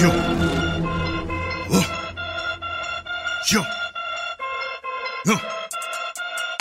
[0.00, 0.08] Yo.
[1.72, 1.86] Oh.
[3.50, 3.62] Yo.
[5.26, 5.36] Yo.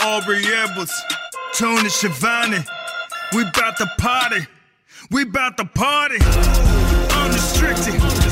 [0.01, 1.01] Aubrey Edwards,
[1.53, 2.65] Tony Schiavone.
[3.33, 4.45] We bout to party.
[5.09, 6.17] We bout to party.
[7.15, 8.28] Unrestricted.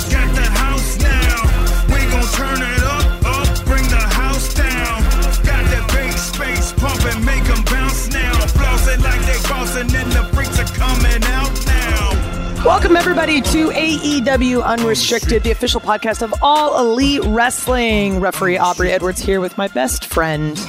[12.68, 18.20] Welcome, everybody, to AEW Unrestricted, the official podcast of All Elite Wrestling.
[18.20, 20.60] Referee Aubrey Edwards here with my best friend,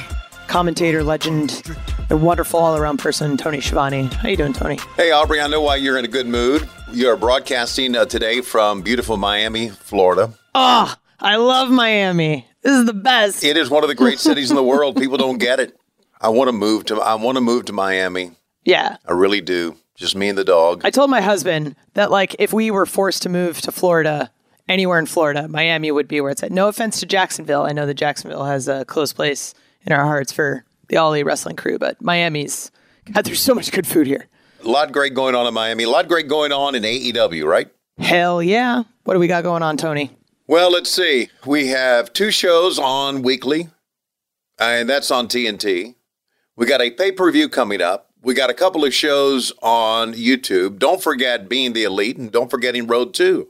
[0.47, 1.61] commentator, legend,
[2.09, 4.03] a wonderful all-around person, Tony Schiavone.
[4.03, 4.79] How you doing, Tony?
[4.95, 6.69] Hey, Aubrey, I know why you're in a good mood.
[6.93, 10.33] You're broadcasting uh, today from beautiful Miami, Florida.
[10.55, 12.47] Oh, I love Miami.
[12.61, 13.43] This is the best.
[13.43, 14.95] It is one of the great cities in the world.
[14.95, 15.77] People don't get it.
[16.21, 18.31] I want to move to I want to move to Miami.
[18.65, 18.97] Yeah.
[19.07, 19.75] I really do.
[19.99, 20.81] Just me and the dog.
[20.85, 24.31] I told my husband that, like, if we were forced to move to Florida,
[24.69, 26.53] anywhere in Florida, Miami would be where it's at.
[26.53, 27.63] No offense to Jacksonville.
[27.63, 29.53] I know that Jacksonville has a close place
[29.85, 32.71] in our hearts for the All Elite Wrestling crew, but Miami's,
[33.11, 34.27] God, there's so much good food here.
[34.63, 35.83] A lot great going on in Miami.
[35.83, 37.67] A lot great going on in AEW, right?
[37.97, 38.83] Hell yeah.
[39.03, 40.11] What do we got going on, Tony?
[40.47, 41.29] Well, let's see.
[41.45, 43.67] We have two shows on weekly,
[44.57, 45.95] and that's on TNT.
[46.55, 48.08] We got a pay per view coming up.
[48.21, 50.77] We got a couple of shows on YouTube.
[50.77, 53.47] Don't forget Being the Elite, and don't forgetting Road 2.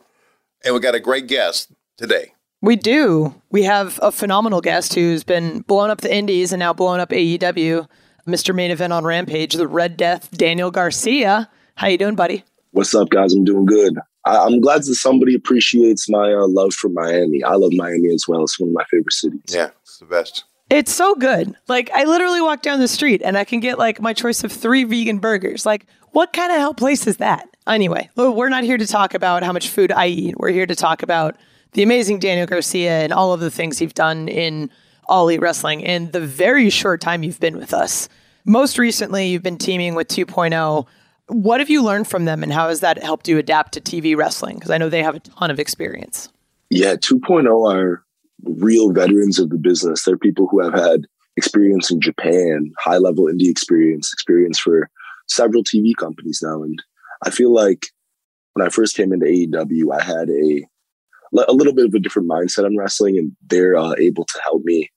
[0.64, 2.34] And we got a great guest today.
[2.62, 3.34] We do.
[3.50, 7.10] We have a phenomenal guest who's been blowing up the indies and now blowing up
[7.10, 7.88] AEW,
[8.28, 8.54] Mr.
[8.54, 11.50] Main Event on Rampage, the Red Death, Daniel Garcia.
[11.76, 12.44] How you doing, buddy?
[12.72, 13.34] What's up, guys?
[13.34, 13.98] I'm doing good.
[14.26, 17.44] I, am glad that somebody appreciates my uh, love for Miami.
[17.44, 18.44] I love Miami as well.
[18.44, 19.42] It's one of my favorite cities.
[19.48, 20.44] Yeah, it's the best.
[20.70, 21.56] It's so good.
[21.68, 24.52] Like I literally walk down the street and I can get like my choice of
[24.52, 25.66] three vegan burgers.
[25.66, 27.48] Like what kind of hell place is that?
[27.68, 30.38] Anyway, we're not here to talk about how much food I eat.
[30.38, 31.36] We're here to talk about
[31.74, 34.72] the amazing Daniel Garcia and all of the things you've done in
[35.06, 38.10] All Elite Wrestling in the very short time you've been with us.
[38.46, 40.88] Most recently, you've been teaming with 2point0.
[41.28, 44.16] What have you learned from them and how has that helped you adapt to TV
[44.18, 44.56] wrestling?
[44.56, 46.30] Because I know they have a ton of experience.
[46.72, 48.04] Yeah, 2point0 are
[48.44, 50.04] real veterans of the business.
[50.04, 51.06] They're people who have had
[51.38, 54.90] experience in Japan, high level indie experience, experience for
[55.28, 56.64] several TV companies now.
[56.64, 56.82] And
[57.26, 57.88] I feel like
[58.54, 60.66] when I first came into AEW, I had a
[61.48, 64.64] a little bit of a different mindset on wrestling, and they're uh, able to help
[64.64, 64.90] me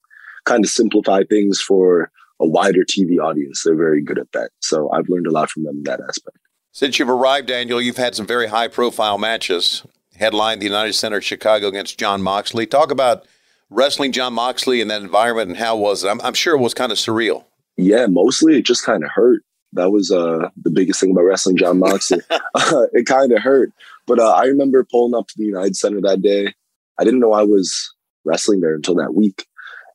[0.47, 2.10] kind of simplify things for
[2.41, 3.62] a wider TV audience.
[3.62, 4.50] They're very good at that.
[4.60, 6.38] So I've learned a lot from them in that aspect.
[6.72, 9.84] Since you've arrived, Daniel, you've had some very high profile matches.
[10.22, 12.65] Headlined the United Center of Chicago against Jon Moxley.
[12.65, 13.27] Talk about
[13.71, 16.09] wrestling Jon Moxley in that environment and how was it?
[16.09, 17.43] I'm, I'm sure it was kind of surreal.
[17.77, 19.43] Yeah, mostly it just kind of hurt.
[19.72, 22.21] That was uh, the biggest thing about wrestling Jon Moxley.
[22.31, 22.38] uh,
[22.93, 23.72] it kind of hurt.
[24.06, 26.54] But uh, I remember pulling up to the United Center that day.
[27.00, 27.93] I didn't know I was
[28.25, 29.44] wrestling there until that week.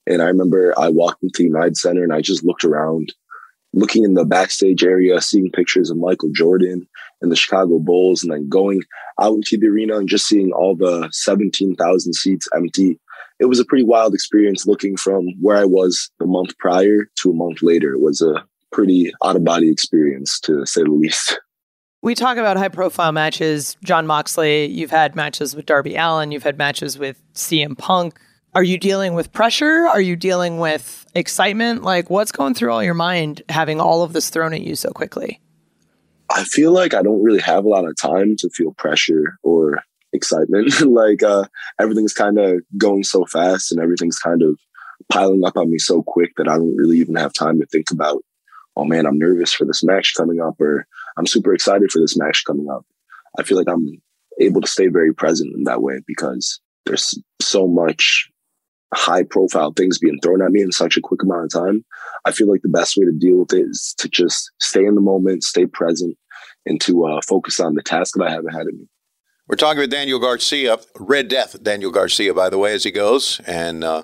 [0.08, 3.14] And I remember I walked into the United Center and I just looked around,
[3.72, 6.86] looking in the backstage area, seeing pictures of Michael Jordan
[7.22, 8.82] and the Chicago Bulls, and then going
[9.20, 13.00] out into the arena and just seeing all the 17,000 seats empty.
[13.40, 17.32] It was a pretty wild experience looking from where I was the month prior to
[17.32, 17.94] a month later.
[17.94, 21.40] It was a pretty out of body experience, to say the least.
[22.02, 23.76] We talk about high profile matches.
[23.84, 28.20] Jon Moxley, you've had matches with Darby Allin, you've had matches with CM Punk.
[28.54, 29.88] Are you dealing with pressure?
[29.88, 31.84] Are you dealing with excitement?
[31.84, 34.90] Like, what's going through all your mind having all of this thrown at you so
[34.92, 35.42] quickly?
[36.30, 39.82] I feel like I don't really have a lot of time to feel pressure or
[40.14, 40.82] excitement.
[40.86, 41.46] like, uh,
[41.80, 44.60] everything's kind of going so fast and everything's kind of
[45.12, 47.92] piling up on me so quick that I don't really even have time to think
[47.92, 48.24] about
[48.78, 50.86] oh man, I'm nervous for this match coming up, or
[51.18, 52.86] I'm super excited for this match coming up.
[53.38, 54.02] I feel like I'm
[54.40, 58.30] able to stay very present in that way because there's so much
[58.94, 61.86] high profile things being thrown at me in such a quick amount of time.
[62.26, 64.96] I feel like the best way to deal with it is to just stay in
[64.96, 66.18] the moment, stay present,
[66.66, 68.88] and to uh, focus on the task that I have ahead of me.
[69.48, 73.40] We're talking with Daniel Garcia, Red Death Daniel Garcia, by the way, as he goes.
[73.48, 74.04] And uh,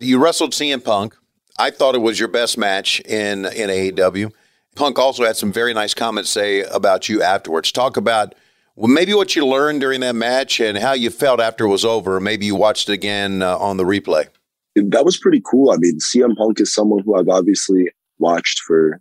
[0.00, 1.14] you wrestled CM Punk.
[1.58, 4.32] I thought it was your best match in in AEW.
[4.74, 7.70] Punk also had some very nice comments say about you afterwards.
[7.70, 8.34] Talk about
[8.76, 11.84] well, maybe what you learned during that match and how you felt after it was
[11.84, 12.20] over.
[12.20, 14.28] Maybe you watched it again uh, on the replay.
[14.76, 15.70] That was pretty cool.
[15.70, 19.00] I mean, CM Punk is someone who I've obviously watched for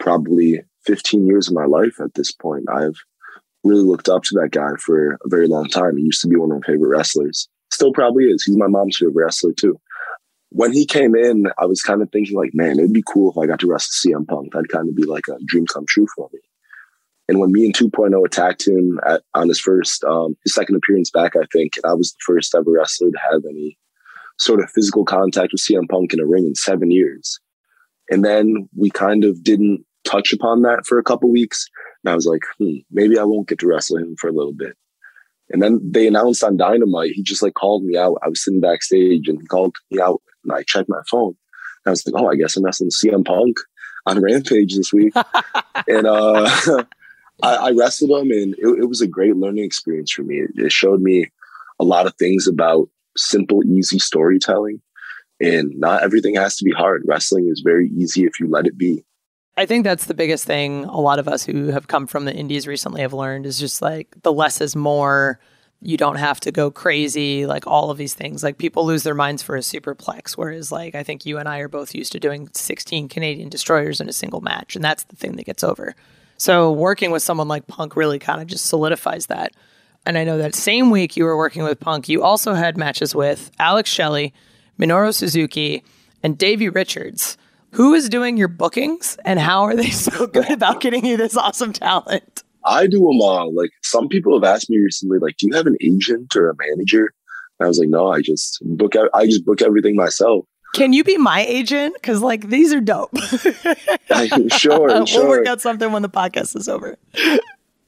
[0.00, 2.64] probably 15 years of my life at this point.
[2.68, 2.96] I've
[3.62, 5.96] really looked up to that guy for a very long time.
[5.96, 7.48] He used to be one of my favorite wrestlers.
[7.72, 8.42] Still probably is.
[8.44, 9.80] He's my mom's favorite wrestler too
[10.54, 13.36] when he came in, I was kind of thinking like, man, it'd be cool if
[13.36, 14.52] I got to wrestle CM Punk.
[14.52, 16.38] That'd kind of be like a dream come true for me.
[17.28, 21.10] And when me and 2point0 attacked him at, on his first, um, his second appearance
[21.10, 23.78] back, I think, and I was the first ever wrestler to have any
[24.38, 27.38] sort of physical contact with CM Punk in a ring in seven years.
[28.10, 31.66] And then we kind of didn't touch upon that for a couple weeks.
[32.04, 34.52] And I was like, hmm, maybe I won't get to wrestle him for a little
[34.52, 34.76] bit.
[35.50, 38.18] And then they announced on Dynamite, he just like called me out.
[38.22, 41.34] I was sitting backstage and he called me out and I checked my phone.
[41.84, 43.56] And I was like, oh, I guess I'm wrestling CM Punk
[44.06, 45.14] on Rampage this week.
[45.88, 46.50] and uh,
[47.42, 50.36] I, I, wrestled him and it, it, was a great learning experience for me.
[50.36, 51.30] It, it showed me
[51.80, 54.80] a lot of things about simple, easy storytelling.
[55.40, 57.02] And not everything has to be hard.
[57.06, 59.04] Wrestling is very easy if you let it be.
[59.56, 62.34] I think that's the biggest thing a lot of us who have come from the
[62.34, 65.38] indies recently have learned is just like the less is more.
[65.80, 68.42] You don't have to go crazy, like all of these things.
[68.42, 71.58] Like people lose their minds for a superplex, whereas like I think you and I
[71.58, 75.16] are both used to doing 16 Canadian destroyers in a single match, and that's the
[75.16, 75.94] thing that gets over.
[76.44, 79.52] So working with someone like Punk really kind of just solidifies that.
[80.04, 83.14] And I know that same week you were working with Punk, you also had matches
[83.14, 84.34] with Alex Shelley,
[84.78, 85.82] Minoru Suzuki,
[86.22, 87.38] and Davey Richards
[87.70, 91.34] who is doing your bookings and how are they so good about getting you this
[91.34, 92.42] awesome talent?
[92.66, 93.50] I do them all.
[93.54, 96.54] Like some people have asked me recently, like, do you have an agent or a
[96.58, 97.14] manager?
[97.58, 98.92] And I was like, no, I just book.
[99.14, 100.44] I just book everything myself.
[100.74, 101.94] Can you be my agent?
[101.94, 103.16] Because like these are dope.
[104.48, 105.28] Sure, we'll sure.
[105.28, 106.96] work out something when the podcast is over.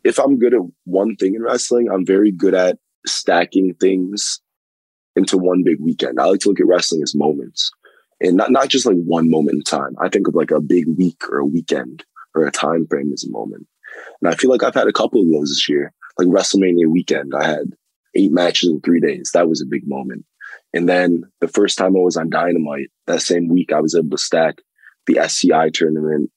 [0.05, 4.41] If I'm good at one thing in wrestling, I'm very good at stacking things
[5.15, 6.21] into one big weekend.
[6.21, 7.71] I like to look at wrestling as moments
[8.21, 9.95] and not, not just like one moment in time.
[10.01, 12.05] I think of like a big week or a weekend
[12.35, 13.67] or a time frame as a moment.
[14.21, 15.93] And I feel like I've had a couple of those this year.
[16.19, 17.73] Like WrestleMania weekend, I had
[18.15, 19.31] eight matches in three days.
[19.35, 20.25] That was a big moment.
[20.73, 24.11] And then the first time I was on Dynamite, that same week, I was able
[24.11, 24.57] to stack
[25.07, 26.31] the SCI tournament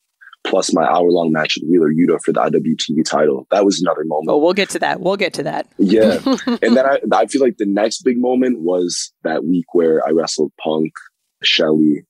[0.45, 3.45] plus my hour long match with Wheeler Yuta for the IWTV title.
[3.51, 4.29] That was another moment.
[4.29, 5.01] Oh, we'll get to that.
[5.01, 5.67] We'll get to that.
[5.77, 6.19] Yeah.
[6.61, 10.11] and then I, I feel like the next big moment was that week where I
[10.11, 10.93] wrestled Punk
[11.43, 12.05] Shelley,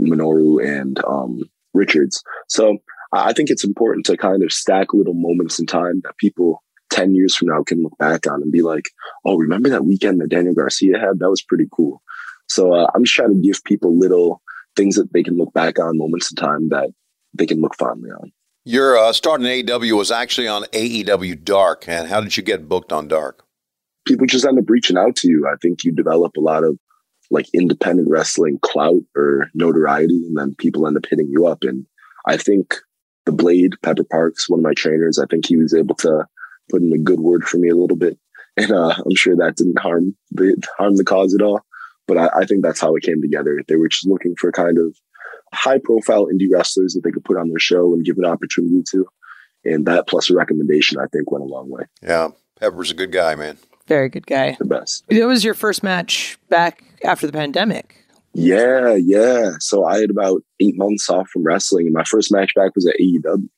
[0.00, 1.40] Minoru, and um,
[1.72, 2.22] Richards.
[2.48, 2.78] So
[3.12, 6.62] I think it's important to kind of stack little moments in time that people
[6.96, 8.90] 10 years from now can look back on and be like,
[9.26, 11.18] oh, remember that weekend that Daniel Garcia had?
[11.18, 12.02] That was pretty cool.
[12.48, 14.40] So uh, I'm just trying to give people little
[14.76, 16.90] things that they can look back on, moments in time that
[17.34, 18.32] they can look fondly on.
[18.64, 21.84] Your uh, start in AEW was actually on AEW Dark.
[21.86, 23.44] And how did you get booked on Dark?
[24.06, 25.46] People just end up reaching out to you.
[25.46, 26.78] I think you develop a lot of
[27.30, 31.58] like independent wrestling clout or notoriety, and then people end up hitting you up.
[31.62, 31.86] And
[32.26, 32.74] I think
[33.26, 36.26] the Blade, Pepper Parks, one of my trainers, I think he was able to
[36.70, 38.18] put in a good word for me a little bit,
[38.56, 41.60] and uh, I'm sure that didn't harm the harm the cause at all.
[42.06, 43.62] But I, I think that's how it came together.
[43.66, 44.96] They were just looking for kind of
[45.52, 48.82] high profile indie wrestlers that they could put on their show and give an opportunity
[48.92, 49.06] to.
[49.64, 51.84] And that plus a recommendation, I think, went a long way.
[52.00, 52.28] Yeah.
[52.60, 53.58] Pepper's a good guy, man.
[53.86, 54.56] Very good guy.
[54.58, 55.04] The best.
[55.08, 58.04] It was your first match back after the pandemic.
[58.34, 59.52] Yeah, yeah.
[59.60, 62.86] So I had about eight months off from wrestling, and my first match back was
[62.86, 63.48] at AEW.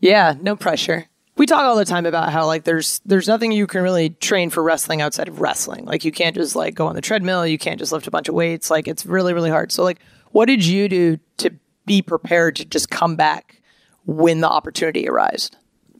[0.00, 1.06] Yeah, no pressure.
[1.36, 4.50] We talk all the time about how like there's there's nothing you can really train
[4.50, 5.84] for wrestling outside of wrestling.
[5.84, 8.28] Like you can't just like go on the treadmill, you can't just lift a bunch
[8.28, 8.70] of weights.
[8.70, 9.72] Like it's really really hard.
[9.72, 10.00] So like
[10.30, 11.50] what did you do to
[11.86, 13.60] be prepared to just come back
[14.06, 15.50] when the opportunity arose?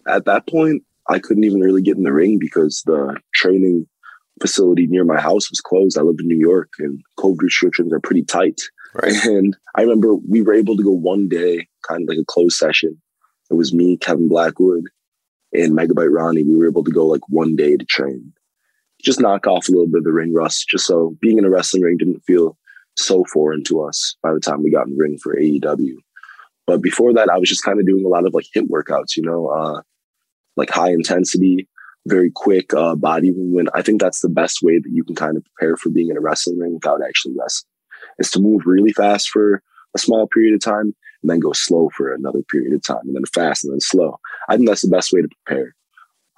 [0.07, 3.87] At that point, I couldn't even really get in the ring because the training
[4.41, 5.99] facility near my house was closed.
[5.99, 8.61] I live in New York and COVID restrictions are pretty tight.
[8.95, 9.13] Right.
[9.25, 12.57] And I remember we were able to go one day, kind of like a closed
[12.57, 13.01] session.
[13.51, 14.85] It was me, Kevin Blackwood,
[15.55, 16.45] and Megabyte Ronnie.
[16.45, 18.33] We were able to go like one day to train,
[19.03, 21.51] just knock off a little bit of the ring rust, just so being in a
[21.51, 22.57] wrestling ring didn't feel
[22.97, 25.97] so foreign to us by the time we got in the ring for AEW.
[26.67, 29.17] But before that, I was just kind of doing a lot of like HIIT workouts,
[29.17, 29.83] you know, uh,
[30.57, 31.69] like high intensity,
[32.07, 33.69] very quick uh, body movement.
[33.75, 36.17] I think that's the best way that you can kind of prepare for being in
[36.17, 37.71] a wrestling ring without actually wrestling.
[38.19, 39.63] Is to move really fast for
[39.95, 43.15] a small period of time and then go slow for another period of time and
[43.15, 44.19] then fast and then slow.
[44.49, 45.75] I think that's the best way to prepare.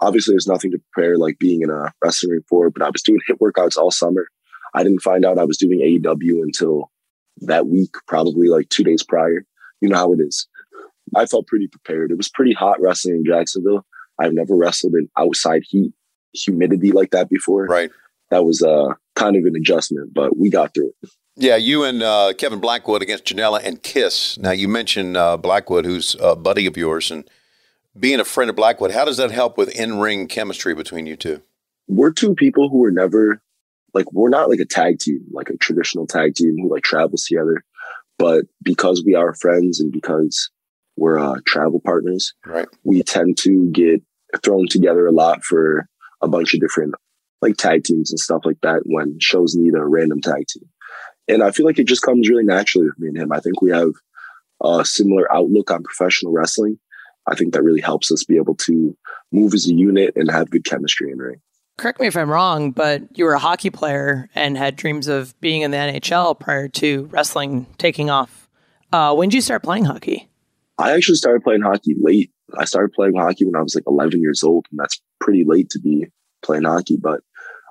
[0.00, 3.02] Obviously, there's nothing to prepare like being in a wrestling ring for, but I was
[3.02, 4.28] doing HIIT workouts all summer.
[4.74, 6.90] I didn't find out I was doing AEW until
[7.38, 9.44] that week, probably like two days prior.
[9.80, 10.46] You know how it is.
[11.14, 12.10] I felt pretty prepared.
[12.10, 13.84] It was pretty hot wrestling in Jacksonville.
[14.18, 15.92] I've never wrestled in outside heat,
[16.34, 17.66] humidity like that before.
[17.66, 17.90] Right.
[18.30, 21.10] That was uh, kind of an adjustment, but we got through it.
[21.36, 24.38] Yeah, you and uh, Kevin Blackwood against Janela and Kiss.
[24.38, 27.28] Now, you mentioned uh, Blackwood, who's a buddy of yours, and
[27.98, 31.16] being a friend of Blackwood, how does that help with in ring chemistry between you
[31.16, 31.42] two?
[31.88, 33.40] We're two people who were never
[33.94, 37.24] like, we're not like a tag team, like a traditional tag team who like travels
[37.24, 37.64] together.
[38.18, 40.50] But because we are friends and because
[40.96, 42.34] we're uh, travel partners.
[42.44, 42.66] Right.
[42.84, 44.02] We tend to get
[44.42, 45.88] thrown together a lot for
[46.22, 46.94] a bunch of different
[47.42, 50.68] like tag teams and stuff like that when shows need a random tag team.
[51.28, 53.32] And I feel like it just comes really naturally with me and him.
[53.32, 53.90] I think we have
[54.62, 56.78] a similar outlook on professional wrestling.
[57.26, 58.96] I think that really helps us be able to
[59.32, 61.40] move as a unit and have good chemistry in ring.
[61.78, 65.38] Correct me if I'm wrong, but you were a hockey player and had dreams of
[65.40, 68.48] being in the NHL prior to wrestling taking off.
[68.92, 70.28] Uh, when did you start playing hockey?
[70.78, 72.30] I actually started playing hockey late.
[72.56, 75.68] I started playing hockey when I was like 11 years old, and that's pretty late
[75.70, 76.06] to be
[76.42, 76.96] playing hockey.
[76.96, 77.20] But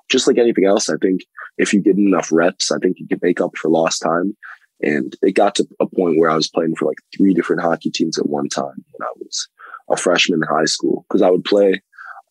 [0.09, 1.21] just like anything else, I think
[1.57, 4.35] if you get enough reps, I think you can make up for lost time.
[4.81, 7.89] And it got to a point where I was playing for like three different hockey
[7.89, 9.47] teams at one time when I was
[9.89, 11.81] a freshman in high school because I would play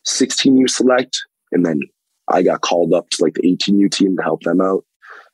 [0.07, 1.21] 16U select
[1.51, 1.79] and then
[2.29, 4.83] I got called up to like the 18U team to help them out.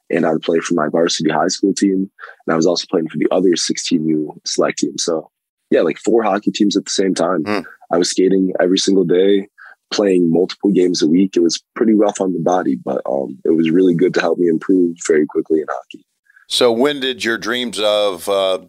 [0.09, 2.11] And I would play for my varsity high school team.
[2.45, 4.97] And I was also playing for the other 16U select team.
[4.97, 5.31] So
[5.69, 7.43] yeah, like four hockey teams at the same time.
[7.45, 7.61] Hmm.
[7.91, 9.47] I was skating every single day,
[9.91, 11.35] playing multiple games a week.
[11.35, 14.37] It was pretty rough on the body, but um, it was really good to help
[14.37, 16.05] me improve very quickly in hockey.
[16.51, 18.60] So when did your dreams of uh,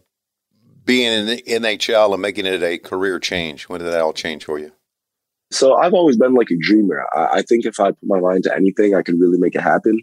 [0.85, 3.69] being in the NHL and making it a career change?
[3.69, 4.71] When did that all change for you?
[5.51, 7.05] So I've always been like a dreamer.
[7.13, 9.63] I, I think if I put my mind to anything, I can really make it
[9.63, 10.01] happen.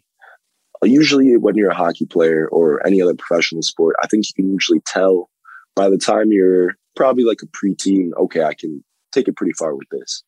[0.84, 4.52] Usually, when you're a hockey player or any other professional sport, I think you can
[4.52, 5.30] usually tell
[5.74, 8.84] by the time you're probably like a preteen, okay, I can
[9.14, 10.22] take it pretty far with this.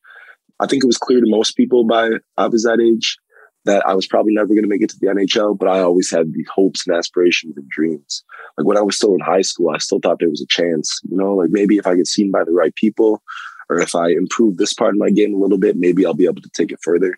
[0.62, 3.18] I think it was clear to most people by I was that age
[3.66, 6.10] that I was probably never going to make it to the NHL, but I always
[6.10, 8.24] had these hopes and aspirations and dreams.
[8.58, 11.00] Like when I was still in high school, I still thought there was a chance,
[11.10, 13.22] you know, like maybe if I get seen by the right people
[13.70, 16.26] or if I improve this part of my game a little bit, maybe I'll be
[16.26, 17.18] able to take it further.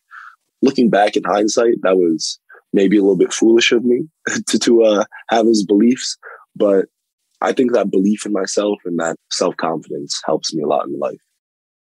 [0.62, 2.39] Looking back in hindsight, that was
[2.73, 4.07] maybe a little bit foolish of me
[4.47, 6.17] to, to uh, have those beliefs,
[6.55, 6.85] but
[7.41, 10.97] I think that belief in myself and that self confidence helps me a lot in
[10.97, 11.19] life.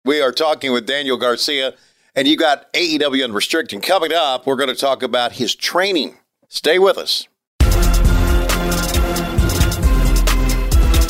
[0.03, 1.75] We are talking with Daniel Garcia,
[2.15, 4.45] and you got AEW Unrestricted coming up.
[4.45, 6.17] We're going to talk about his training.
[6.49, 7.27] Stay with us.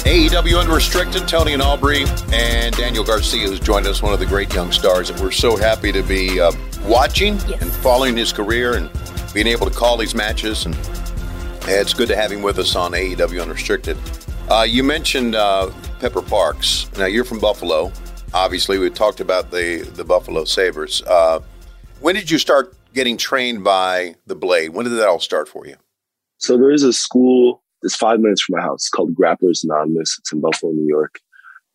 [0.03, 2.03] AEW Unrestricted, Tony and Aubrey,
[2.34, 5.55] and Daniel Garcia, who's joined us, one of the great young stars that we're so
[5.55, 6.51] happy to be uh,
[6.86, 7.62] watching Yes.
[7.62, 8.89] and following his career and
[9.34, 10.65] being able to call these matches.
[10.65, 10.75] And
[11.67, 13.98] it's good to have him with us on AEW Unrestricted.
[14.50, 16.89] Uh, you mentioned uh, Pepper Parks.
[16.98, 17.91] Now, you're from Buffalo.
[18.34, 21.02] Obviously, we talked about the, the Buffalo Sabres.
[21.04, 21.42] Uh,
[22.00, 24.70] when did you start getting trained by the Blade?
[24.70, 25.76] When did that all start for you?
[26.38, 30.18] So there is a school that's five minutes from my house called Grapplers Anonymous.
[30.18, 31.20] It's in Buffalo, New York.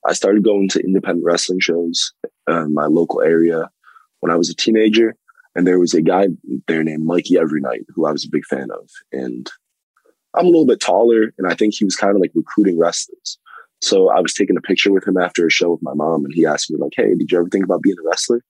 [0.07, 2.13] I started going to independent wrestling shows
[2.49, 3.69] in my local area
[4.21, 5.15] when I was a teenager.
[5.55, 6.29] And there was a guy
[6.69, 8.91] there named Mikey Every Night who I was a big fan of.
[9.13, 9.51] And
[10.35, 13.39] I'm a little bit taller, and I think he was kind of like recruiting wrestlers.
[13.83, 16.35] So I was taking a picture with him after a show with my mom, and
[16.35, 18.43] he asked me like, "Hey, did you ever think about being a wrestler?"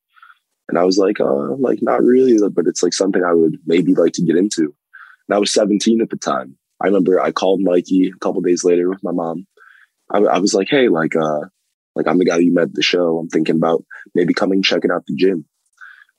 [0.68, 3.95] And I was like, "Uh, like not really, but it's like something I would maybe
[3.95, 4.75] like to get into."
[5.28, 6.56] And I was 17 at the time.
[6.80, 9.47] I remember I called Mikey a couple days later with my mom.
[10.11, 11.47] I, I was like, "Hey, like, uh,
[11.95, 13.18] like I'm the guy you met at the show.
[13.18, 15.45] I'm thinking about maybe coming checking out the gym."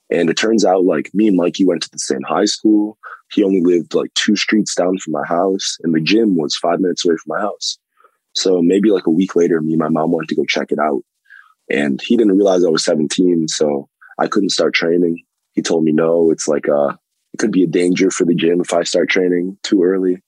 [0.09, 2.97] And it turns out like me and Mikey went to the same high school.
[3.31, 6.79] He only lived like two streets down from my house, and the gym was five
[6.79, 7.77] minutes away from my house.
[8.37, 10.79] So maybe like a week later, me and my mom wanted to go check it
[10.79, 11.01] out.
[11.69, 15.23] And he didn't realize I was 17, so I couldn't start training.
[15.53, 16.93] He told me, no, it's like, uh,
[17.33, 20.21] it could be a danger for the gym if I start training too early.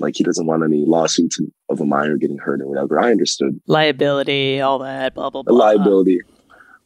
[0.00, 1.40] Like he doesn't want any lawsuits
[1.70, 3.00] of a minor getting hurt or whatever.
[3.00, 5.56] I understood Liability, all that, blah, blah, blah.
[5.56, 6.20] liability.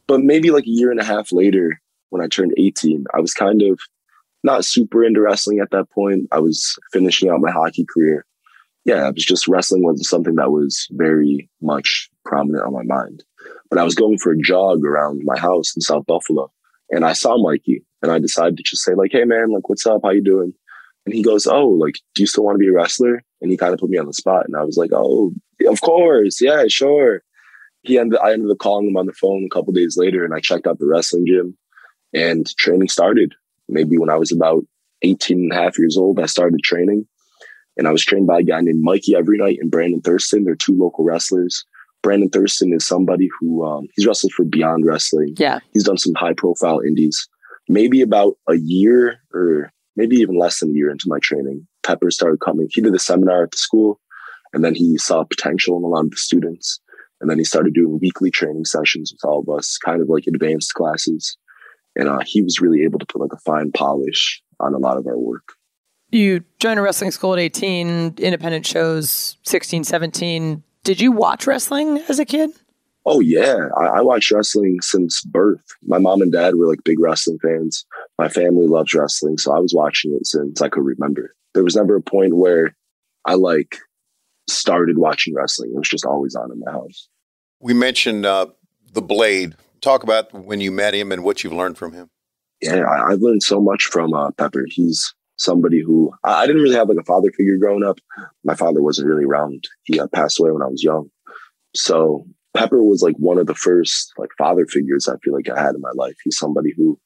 [0.07, 3.33] But maybe like a year and a half later, when I turned 18, I was
[3.33, 3.79] kind of
[4.43, 6.27] not super into wrestling at that point.
[6.31, 8.25] I was finishing out my hockey career.
[8.85, 13.23] Yeah, it was just wrestling wasn't something that was very much prominent on my mind.
[13.69, 16.51] But I was going for a jog around my house in South Buffalo
[16.89, 19.85] and I saw Mikey and I decided to just say like, Hey man, like, what's
[19.85, 20.01] up?
[20.03, 20.53] How you doing?
[21.05, 23.23] And he goes, Oh, like, do you still want to be a wrestler?
[23.41, 24.45] And he kind of put me on the spot.
[24.45, 25.33] And I was like, Oh,
[25.67, 26.41] of course.
[26.41, 27.21] Yeah, sure.
[27.83, 30.33] He ended, I ended up calling him on the phone a couple days later and
[30.33, 31.57] I checked out the wrestling gym
[32.13, 33.33] and training started.
[33.69, 34.63] Maybe when I was about
[35.03, 37.07] 18 and a half years old, I started training
[37.77, 40.43] and I was trained by a guy named Mikey Every Night and Brandon Thurston.
[40.43, 41.65] They're two local wrestlers.
[42.01, 45.35] Brandon Thurston is somebody who um, he's wrestled for Beyond Wrestling.
[45.37, 45.59] Yeah.
[45.73, 47.27] He's done some high profile indies.
[47.69, 52.11] Maybe about a year or maybe even less than a year into my training, Pepper
[52.11, 52.67] started coming.
[52.71, 53.99] He did a seminar at the school
[54.53, 56.79] and then he saw potential in a lot of the students.
[57.19, 60.25] And then he started doing weekly training sessions with all of us, kind of like
[60.27, 61.37] advanced classes.
[61.95, 64.97] And uh, he was really able to put like a fine polish on a lot
[64.97, 65.53] of our work.
[66.11, 70.63] You joined a wrestling school at 18, independent shows 16, 17.
[70.83, 72.51] Did you watch wrestling as a kid?
[73.05, 75.63] Oh yeah, I, I watched wrestling since birth.
[75.83, 77.85] My mom and dad were like big wrestling fans.
[78.19, 81.33] My family loves wrestling, so I was watching it since I could remember.
[81.53, 82.75] There was never a point where
[83.25, 83.77] I like
[84.47, 85.71] started watching wrestling.
[85.73, 87.07] It was just always on in the house.
[87.59, 88.47] We mentioned uh,
[88.93, 89.55] the Blade.
[89.81, 92.09] Talk about when you met him and what you've learned from him.
[92.61, 94.65] Yeah, I, have learned so much from uh, Pepper.
[94.69, 97.99] He's somebody who I, I, didn't really have like a father figure growing up.
[98.43, 99.67] My father wasn't really around.
[99.83, 101.09] He uh, passed away when I was young.
[101.75, 105.59] So Pepper was like one of the first like father figures I feel like I
[105.59, 106.15] had in my life.
[106.23, 106.99] He's somebody who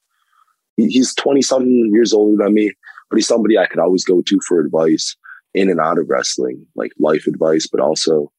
[0.76, 2.74] he, he's 20 something years older than me,
[3.10, 5.16] but he's somebody I could always go to for advice
[5.54, 8.32] in and out of wrestling, like life advice, but also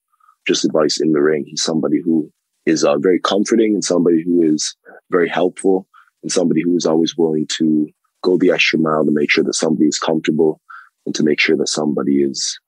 [0.46, 1.44] just advice in the ring.
[1.46, 2.30] He's somebody who
[2.66, 4.76] is uh, very comforting and somebody who is
[5.10, 5.88] very helpful
[6.22, 7.88] and somebody who is always willing to
[8.26, 10.60] go the extra mile to make sure that somebody is comfortable
[11.06, 12.58] and to make sure that somebody is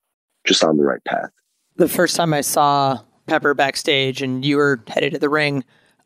[0.47, 1.31] just on the right path.
[1.77, 5.65] The first time I saw Pepper backstage and you were headed to the ring,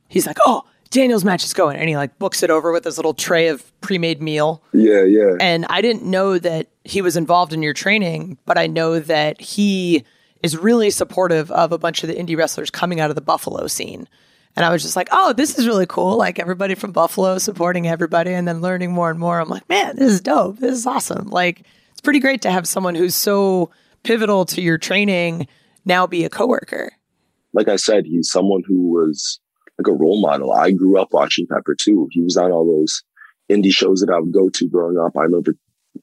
[0.08, 2.98] he's like, "Oh, Daniel's match is going," and he like books it over with his
[2.98, 4.62] little tray of pre-made meal.
[4.72, 5.36] Yeah, yeah.
[5.40, 9.40] And I didn't know that he was involved in your training, but I know that
[9.40, 10.04] he
[10.42, 13.66] is really supportive of a bunch of the indie wrestlers coming out of the Buffalo
[13.66, 14.08] scene.
[14.54, 16.16] And I was just like, oh, this is really cool.
[16.16, 19.40] Like everybody from Buffalo supporting everybody and then learning more and more.
[19.40, 20.58] I'm like, man, this is dope.
[20.58, 21.28] This is awesome.
[21.28, 23.70] Like, it's pretty great to have someone who's so
[24.02, 25.46] pivotal to your training
[25.84, 26.92] now be a coworker
[27.52, 29.40] like I said, he's someone who was
[29.78, 30.52] like a role model.
[30.52, 32.08] I grew up watching Pepper too.
[32.10, 33.02] He was on all those
[33.50, 35.16] indie shows that I would go to growing up.
[35.16, 35.54] I remember,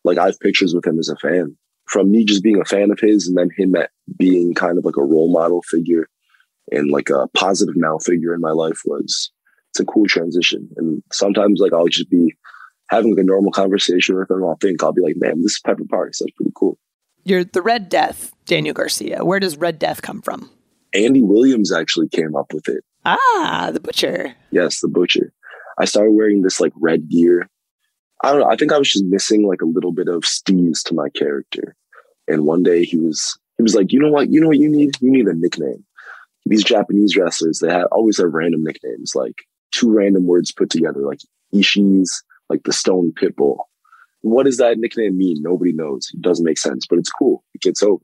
[0.04, 1.58] like, I have pictures with him as a fan.
[1.86, 4.86] From me just being a fan of his and then him at being kind of
[4.86, 6.08] like a role model figure
[6.72, 9.32] and like a positive now figure in my life was,
[9.70, 10.70] it's a cool transition.
[10.78, 12.34] And sometimes, like, I'll just be
[12.90, 14.44] having like a normal conversation with them.
[14.44, 16.20] I'll think, I'll be like, man, this is Pepper Parks.
[16.20, 16.78] That's pretty cool.
[17.24, 19.24] You're the Red Death, Daniel Garcia.
[19.24, 20.50] Where does Red Death come from?
[20.94, 22.84] Andy Williams actually came up with it.
[23.06, 24.36] Ah, the butcher.
[24.52, 25.32] Yes, the butcher.
[25.78, 27.48] I started wearing this like red gear.
[28.24, 28.50] I don't know.
[28.50, 31.76] I think I was just missing like a little bit of steez to my character.
[32.28, 34.30] And one day he was he was like, you know what?
[34.30, 34.92] You know what you need?
[35.00, 35.86] You need a nickname.
[36.50, 41.02] These Japanese wrestlers, they have, always have random nicknames, like two random words put together,
[41.02, 41.20] like
[41.54, 43.60] Ishii's, like the Stone Pitbull.
[44.22, 45.38] What does that nickname mean?
[45.42, 46.10] Nobody knows.
[46.14, 47.44] It doesn't make sense, but it's cool.
[47.54, 48.04] It gets over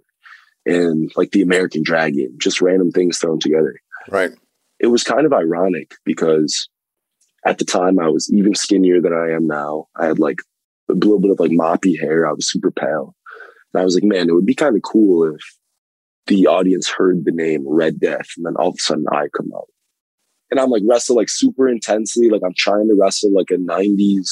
[0.65, 3.75] and like the American Dragon, just random things thrown together.
[4.09, 4.31] Right.
[4.79, 6.69] It was kind of ironic because
[7.45, 9.87] at the time I was even skinnier than I am now.
[9.95, 10.39] I had like
[10.89, 12.27] a little bit of like moppy hair.
[12.27, 13.15] I was super pale.
[13.73, 15.41] And I was like, man, it would be kind of cool if
[16.27, 19.51] the audience heard the name Red Death and then all of a sudden I come
[19.55, 19.67] out.
[20.51, 22.29] And I'm like wrestle like super intensely.
[22.29, 24.29] Like I'm trying to wrestle like a 90s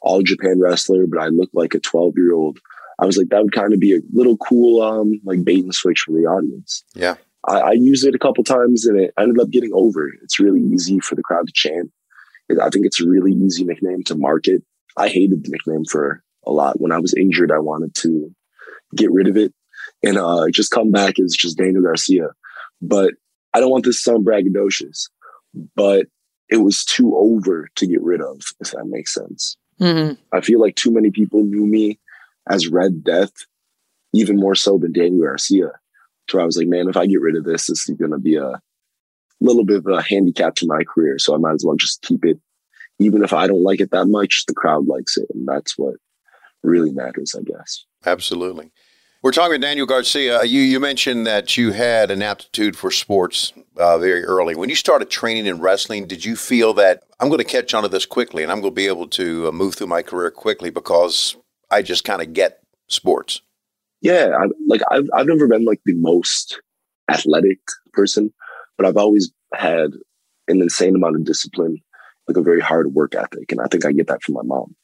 [0.00, 2.58] all Japan wrestler, but I look like a 12 year old
[2.98, 5.74] I was like, that would kind of be a little cool, um, like bait and
[5.74, 6.82] switch for the audience.
[6.94, 7.14] Yeah.
[7.46, 10.08] I, I used it a couple times and it ended up getting over.
[10.22, 11.92] It's really easy for the crowd to chant.
[12.60, 14.62] I think it's a really easy nickname to market.
[14.96, 16.80] I hated the nickname for a lot.
[16.80, 18.34] When I was injured, I wanted to
[18.96, 19.52] get rid of it
[20.02, 22.28] and uh, just come back as just Daniel Garcia.
[22.80, 23.14] But
[23.54, 25.08] I don't want this to sound braggadocious,
[25.74, 26.06] but
[26.48, 29.56] it was too over to get rid of, if that makes sense.
[29.80, 30.14] Mm-hmm.
[30.36, 31.98] I feel like too many people knew me
[32.48, 33.32] as Red Death,
[34.12, 35.72] even more so than Daniel Garcia.
[36.30, 38.18] So I was like, man, if I get rid of this, this is going to
[38.18, 38.60] be a
[39.40, 41.18] little bit of a handicap to my career.
[41.18, 42.38] So I might as well just keep it.
[42.98, 45.26] Even if I don't like it that much, the crowd likes it.
[45.32, 45.94] And that's what
[46.62, 47.84] really matters, I guess.
[48.04, 48.72] Absolutely.
[49.20, 50.44] We're talking with Daniel Garcia.
[50.44, 54.54] You you mentioned that you had an aptitude for sports uh, very early.
[54.54, 57.82] When you started training in wrestling, did you feel that I'm going to catch on
[57.82, 60.30] to this quickly and I'm going to be able to uh, move through my career
[60.30, 61.36] quickly because
[61.68, 63.42] I just kind of get sports.
[64.00, 66.60] Yeah, I, like I've I've never been like the most
[67.10, 67.58] athletic
[67.92, 68.32] person,
[68.76, 69.90] but I've always had
[70.46, 71.78] an insane amount of discipline,
[72.28, 74.76] like a very hard work ethic, and I think I get that from my mom.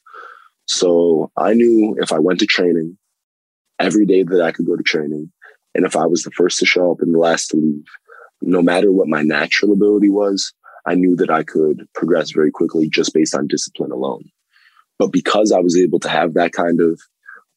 [0.65, 2.97] So I knew if I went to training
[3.79, 5.31] every day that I could go to training,
[5.73, 7.85] and if I was the first to show up and the last to leave,
[8.41, 10.53] no matter what my natural ability was,
[10.85, 14.23] I knew that I could progress very quickly just based on discipline alone.
[14.99, 16.99] But because I was able to have that kind of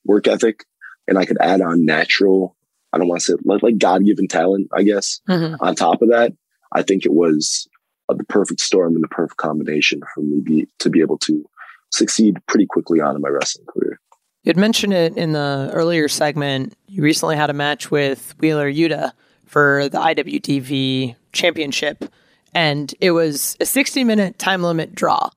[0.05, 0.65] work ethic
[1.07, 2.57] and I could add on natural,
[2.93, 5.55] I don't want to say like, like God given talent, I guess, mm-hmm.
[5.61, 6.33] on top of that,
[6.73, 7.69] I think it was
[8.09, 11.45] uh, the perfect storm and the perfect combination for me be, to be able to
[11.91, 14.01] succeed pretty quickly on in my wrestling career.
[14.49, 16.73] You had mentioned it in the earlier segment.
[16.87, 19.13] You recently had a match with Wheeler Yuta
[19.45, 22.11] for the IWTV championship,
[22.55, 25.29] and it was a 60 minute time limit draw,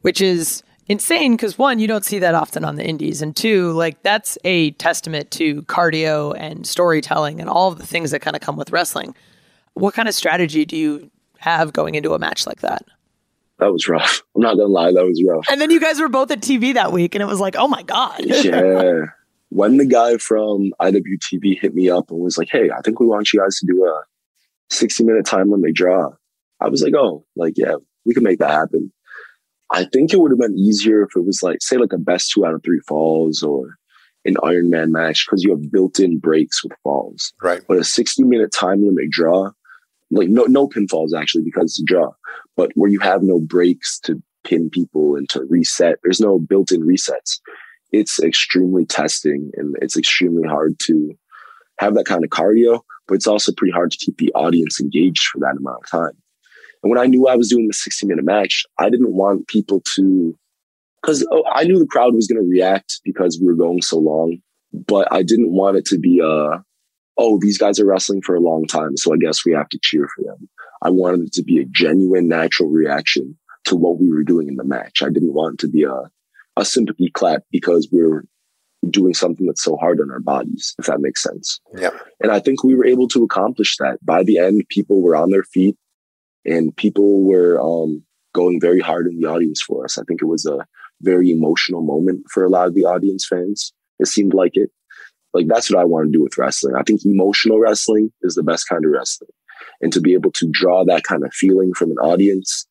[0.00, 3.70] which is insane because one, you don't see that often on the indies, and two,
[3.70, 8.42] like that's a testament to cardio and storytelling and all the things that kind of
[8.42, 9.14] come with wrestling.
[9.74, 12.84] What kind of strategy do you have going into a match like that?
[13.58, 14.22] That was rough.
[14.36, 15.46] I'm not gonna lie, that was rough.
[15.50, 17.68] And then you guys were both at TV that week, and it was like, oh
[17.68, 18.20] my god.
[18.24, 19.02] yeah.
[19.50, 23.06] When the guy from IWTV hit me up and was like, "Hey, I think we
[23.06, 24.02] want you guys to do a
[24.70, 26.10] 60 minute time limit draw,"
[26.60, 28.92] I was like, "Oh, like yeah, we can make that happen."
[29.72, 32.32] I think it would have been easier if it was like, say, like a best
[32.32, 33.76] two out of three falls or
[34.24, 37.32] an Iron Man match because you have built-in breaks with falls.
[37.42, 37.62] Right.
[37.66, 39.50] But a 60 minute time limit draw,
[40.10, 42.10] like no no pinfalls actually because it's a draw,
[42.56, 46.82] but where you have no breaks to pin people and to reset, there's no built-in
[46.82, 47.40] resets.
[47.92, 51.12] It's extremely testing and it's extremely hard to
[51.78, 55.26] have that kind of cardio, but it's also pretty hard to keep the audience engaged
[55.26, 56.16] for that amount of time.
[56.82, 59.82] And when I knew I was doing the 60 minute match, I didn't want people
[59.96, 60.38] to,
[61.02, 63.98] because oh, I knew the crowd was going to react because we were going so
[63.98, 64.38] long,
[64.72, 66.64] but I didn't want it to be a,
[67.18, 69.78] oh, these guys are wrestling for a long time, so I guess we have to
[69.82, 70.48] cheer for them.
[70.82, 74.56] I wanted it to be a genuine, natural reaction to what we were doing in
[74.56, 75.02] the match.
[75.02, 76.10] I didn't want it to be a,
[76.56, 78.24] a sympathy clap because we we're
[78.90, 81.60] doing something that's so hard on our bodies, if that makes sense.
[81.76, 81.90] Yeah.
[82.20, 83.98] And I think we were able to accomplish that.
[84.04, 85.76] By the end, people were on their feet
[86.44, 89.98] and people were um, going very hard in the audience for us.
[89.98, 90.66] I think it was a
[91.00, 93.72] very emotional moment for a lot of the audience fans.
[93.98, 94.70] It seemed like it.
[95.32, 96.74] Like that's what I want to do with wrestling.
[96.76, 99.30] I think emotional wrestling is the best kind of wrestling.
[99.80, 102.66] And to be able to draw that kind of feeling from an audience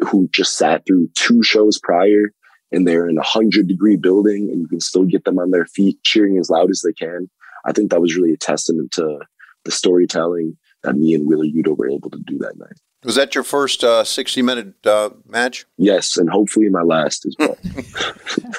[0.00, 2.32] who just sat through two shows prior
[2.70, 5.66] and they're in a hundred degree building and you can still get them on their
[5.66, 7.28] feet cheering as loud as they can.
[7.64, 9.20] I think that was really a testament to
[9.64, 12.78] the storytelling that me and Wheeler Yuta were able to do that night.
[13.04, 15.66] Was that your first uh, 60 minute uh, match?
[15.76, 17.56] Yes, and hopefully my last as well.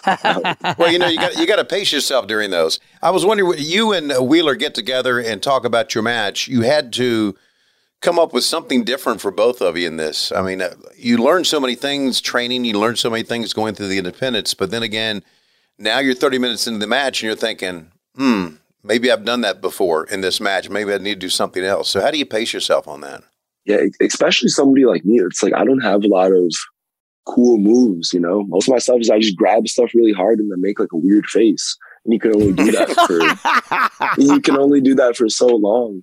[0.78, 2.80] well, you know, you got you got to pace yourself during those.
[3.02, 6.48] I was wondering, you and Wheeler get together and talk about your match.
[6.48, 7.36] You had to
[8.02, 10.32] come up with something different for both of you in this.
[10.32, 13.76] I mean, uh, you learn so many things training, you learn so many things going
[13.76, 15.22] through the independence, but then again,
[15.78, 19.62] now you're 30 minutes into the match and you're thinking, hmm, maybe I've done that
[19.62, 20.70] before in this match.
[20.70, 21.90] Maybe I need to do something else.
[21.90, 23.24] So, how do you pace yourself on that?
[23.70, 25.20] Yeah, especially somebody like me.
[25.20, 26.52] It's like I don't have a lot of
[27.28, 28.44] cool moves, you know.
[28.48, 30.92] Most of my stuff is I just grab stuff really hard and then make like
[30.92, 31.78] a weird face.
[32.04, 36.02] And you can only do that for you can only do that for so long.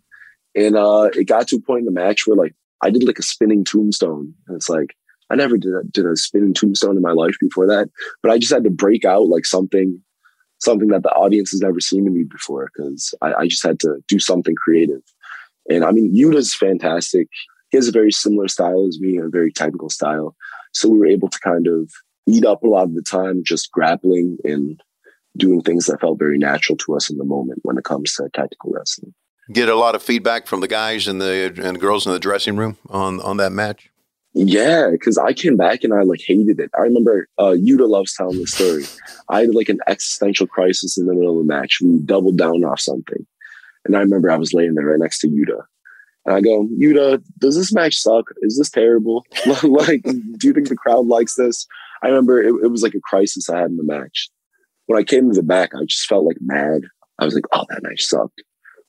[0.55, 3.19] And uh it got to a point in the match where like I did like
[3.19, 4.33] a spinning tombstone.
[4.47, 4.95] And it's like
[5.29, 7.91] I never did a, did a spinning tombstone in my life before that,
[8.23, 10.01] but I just had to break out like something
[10.59, 13.81] something that the audience has never seen in me before because I, I just had
[13.81, 15.03] to do something creative.
[15.69, 17.29] And I mean, Yuta's fantastic.
[17.71, 20.37] He has a very similar style as me, a very technical style.
[20.73, 21.91] So we were able to kind of
[22.27, 24.81] eat up a lot of the time just grappling and
[25.37, 28.29] doing things that felt very natural to us in the moment when it comes to
[28.33, 29.15] tactical wrestling.
[29.53, 32.57] Get a lot of feedback from the guys and the and girls in the dressing
[32.57, 33.91] room on on that match.
[34.39, 36.71] Yeah, because I came back and I like hated it.
[36.77, 38.85] I remember uh, Yuta loves telling the story.
[39.31, 41.79] I had like an existential crisis in the middle of the match.
[41.81, 43.25] We doubled down off something,
[43.85, 45.63] and I remember I was laying there right next to Yuta,
[46.27, 48.27] and I go, Yuta, does this match suck?
[48.43, 49.25] Is this terrible?
[49.63, 51.67] like, do you think the crowd likes this?
[52.03, 54.29] I remember it, it, was like a crisis I had in the match.
[54.87, 56.83] When I came to the back, I just felt like mad.
[57.21, 58.43] I was like, oh, that match sucked.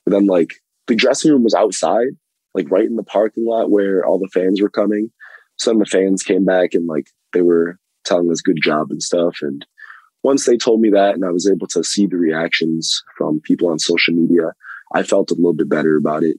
[0.04, 0.56] But then, like,
[0.88, 2.08] the dressing room was outside,
[2.56, 5.12] like right in the parking lot where all the fans were coming.
[5.58, 9.02] Some of the fans came back and, like, they were telling us good job and
[9.02, 9.38] stuff.
[9.41, 9.65] And
[10.23, 13.69] once they told me that and I was able to see the reactions from people
[13.69, 14.54] on social media,
[14.93, 16.38] I felt a little bit better about it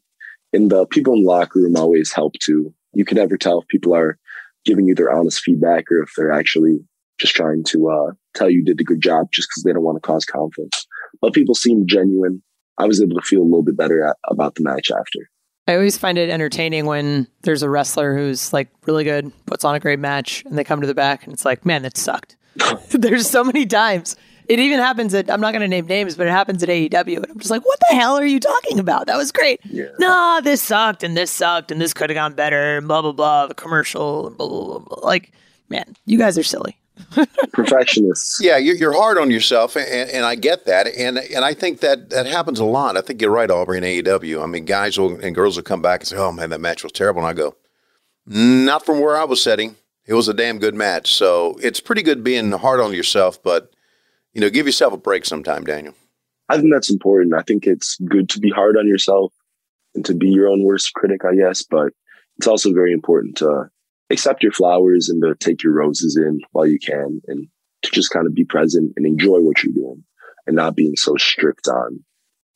[0.52, 2.74] and the people in the locker room always help too.
[2.92, 4.18] You can never tell if people are
[4.64, 6.80] giving you their honest feedback or if they're actually
[7.18, 9.96] just trying to uh, tell you did a good job just because they don't want
[9.96, 10.86] to cause conflict.
[11.20, 12.42] But people seem genuine.
[12.78, 15.30] I was able to feel a little bit better at, about the match after.
[15.66, 19.74] I always find it entertaining when there's a wrestler who's like really good, puts on
[19.74, 22.36] a great match, and they come to the back and it's like, man, that sucked.
[22.90, 24.16] there's so many times
[24.48, 27.16] it even happens at, I'm not going to name names, but it happens at AEW.
[27.16, 29.06] And I'm just like, what the hell are you talking about?
[29.06, 29.60] That was great.
[29.64, 29.88] Yeah.
[29.98, 33.46] Nah, this sucked and this sucked and this could have gone better, blah, blah, blah.
[33.46, 34.98] The commercial, blah, blah, blah.
[35.06, 35.32] Like,
[35.68, 36.78] man, you guys are silly.
[37.52, 38.40] Perfectionists.
[38.40, 41.78] Yeah, you're, you're hard on yourself, and, and I get that, and and I think
[41.78, 42.96] that that happens a lot.
[42.96, 44.42] I think you're right, Aubrey, in AEW.
[44.42, 46.82] I mean, guys will, and girls will come back and say, "Oh man, that match
[46.82, 47.54] was terrible," and I go,
[48.26, 49.76] "Not from where I was sitting.
[50.06, 53.72] It was a damn good match." So it's pretty good being hard on yourself, but
[54.34, 55.94] you know, give yourself a break sometime, Daniel.
[56.48, 57.34] I think that's important.
[57.34, 59.32] I think it's good to be hard on yourself
[59.94, 61.92] and to be your own worst critic, I guess, but
[62.38, 63.68] it's also very important to
[64.10, 67.48] accept your flowers and to take your roses in while you can and
[67.82, 70.04] to just kind of be present and enjoy what you're doing
[70.46, 72.02] and not being so strict on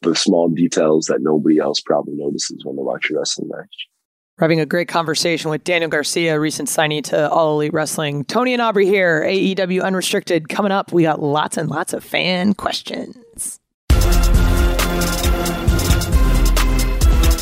[0.01, 3.89] the small details that nobody else probably notices when they watch your wrestling match.
[4.39, 8.25] We're having a great conversation with Daniel Garcia, recent signee to All Elite Wrestling.
[8.25, 10.49] Tony and Aubrey here, AEW Unrestricted.
[10.49, 13.61] Coming up, we got lots and lots of fan questions.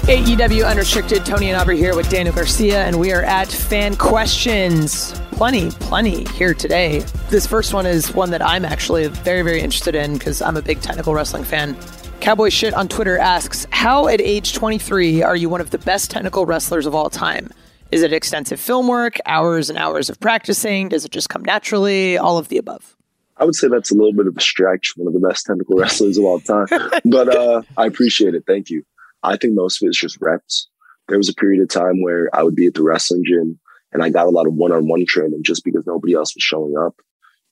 [0.08, 5.12] AEW Unrestricted, Tony and Aubrey here with Daniel Garcia, and we are at fan questions.
[5.30, 7.04] Plenty, plenty here today.
[7.28, 10.62] This first one is one that I'm actually very, very interested in because I'm a
[10.62, 11.76] big technical wrestling fan.
[12.20, 16.10] Cowboy Shit on Twitter asks, How at age 23 are you one of the best
[16.10, 17.48] technical wrestlers of all time?
[17.90, 20.90] Is it extensive film work, hours and hours of practicing?
[20.90, 22.18] Does it just come naturally?
[22.18, 22.94] All of the above.
[23.38, 25.76] I would say that's a little bit of a stretch, one of the best technical
[25.78, 26.66] wrestlers of all time.
[27.06, 28.44] but uh, I appreciate it.
[28.46, 28.84] Thank you.
[29.22, 30.68] I think most of it is just reps.
[31.08, 33.58] There was a period of time where I would be at the wrestling gym
[33.92, 36.42] and I got a lot of one on one training just because nobody else was
[36.42, 36.96] showing up.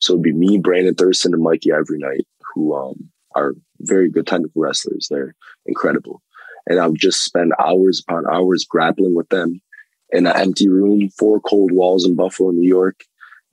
[0.01, 4.27] So it'd be me, Brandon Thurston, and Mikey every night, who um, are very good
[4.27, 5.09] technical wrestlers.
[5.11, 5.35] They're
[5.67, 6.23] incredible.
[6.67, 9.61] And I would just spend hours upon hours grappling with them
[10.11, 13.05] in an empty room, four cold walls in Buffalo, New York.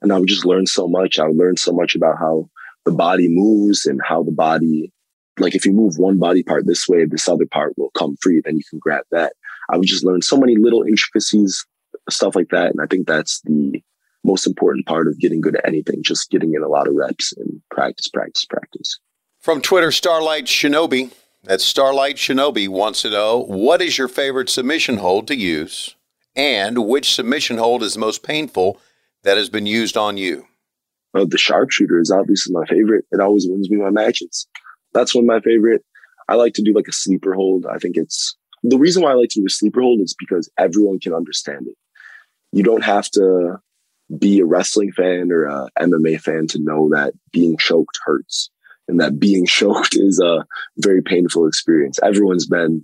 [0.02, 1.18] And I would just learn so much.
[1.18, 2.50] I would learn so much about how
[2.84, 4.92] the body moves and how the body
[5.38, 8.40] like if you move one body part this way, this other part will come free.
[8.42, 9.34] Then you can grab that.
[9.70, 11.64] I would just learn so many little intricacies,
[12.08, 12.70] stuff like that.
[12.70, 13.82] And I think that's the
[14.24, 17.32] most important part of getting good at anything, just getting in a lot of reps
[17.36, 18.98] and practice, practice, practice.
[19.46, 21.12] From Twitter, Starlight Shinobi.
[21.44, 25.94] That's Starlight Shinobi wants to know what is your favorite submission hold to use
[26.34, 28.80] and which submission hold is the most painful
[29.22, 30.48] that has been used on you?
[31.14, 33.04] Oh, the sharpshooter is obviously my favorite.
[33.12, 34.48] It always wins me my matches
[34.92, 35.84] that's one of my favorite.
[36.28, 37.66] I like to do like a sleeper hold.
[37.66, 40.50] I think it's the reason why I like to do a sleeper hold is because
[40.58, 41.76] everyone can understand it.
[42.50, 43.60] You don't have to
[44.18, 48.50] be a wrestling fan or a MMA fan to know that being choked hurts
[48.88, 50.44] and that being choked is a
[50.78, 51.98] very painful experience.
[52.02, 52.82] Everyone's been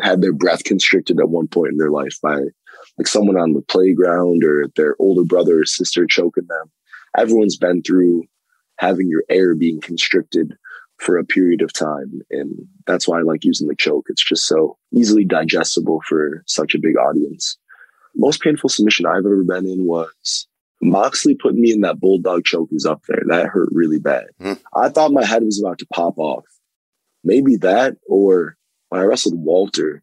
[0.00, 2.40] had their breath constricted at one point in their life by
[2.98, 6.70] like someone on the playground or their older brother or sister choking them.
[7.16, 8.24] Everyone's been through
[8.78, 10.56] having your air being constricted
[10.98, 12.20] for a period of time.
[12.30, 12.54] And
[12.86, 14.06] that's why I like using the choke.
[14.08, 17.58] It's just so easily digestible for such a big audience.
[18.14, 20.46] Most painful submission I've ever been in was
[20.82, 23.22] Moxley putting me in that bulldog choke is up there.
[23.28, 24.26] That hurt really bad.
[24.40, 24.60] Mm.
[24.74, 26.44] I thought my head was about to pop off.
[27.24, 28.56] Maybe that, or
[28.88, 30.02] when I wrestled Walter,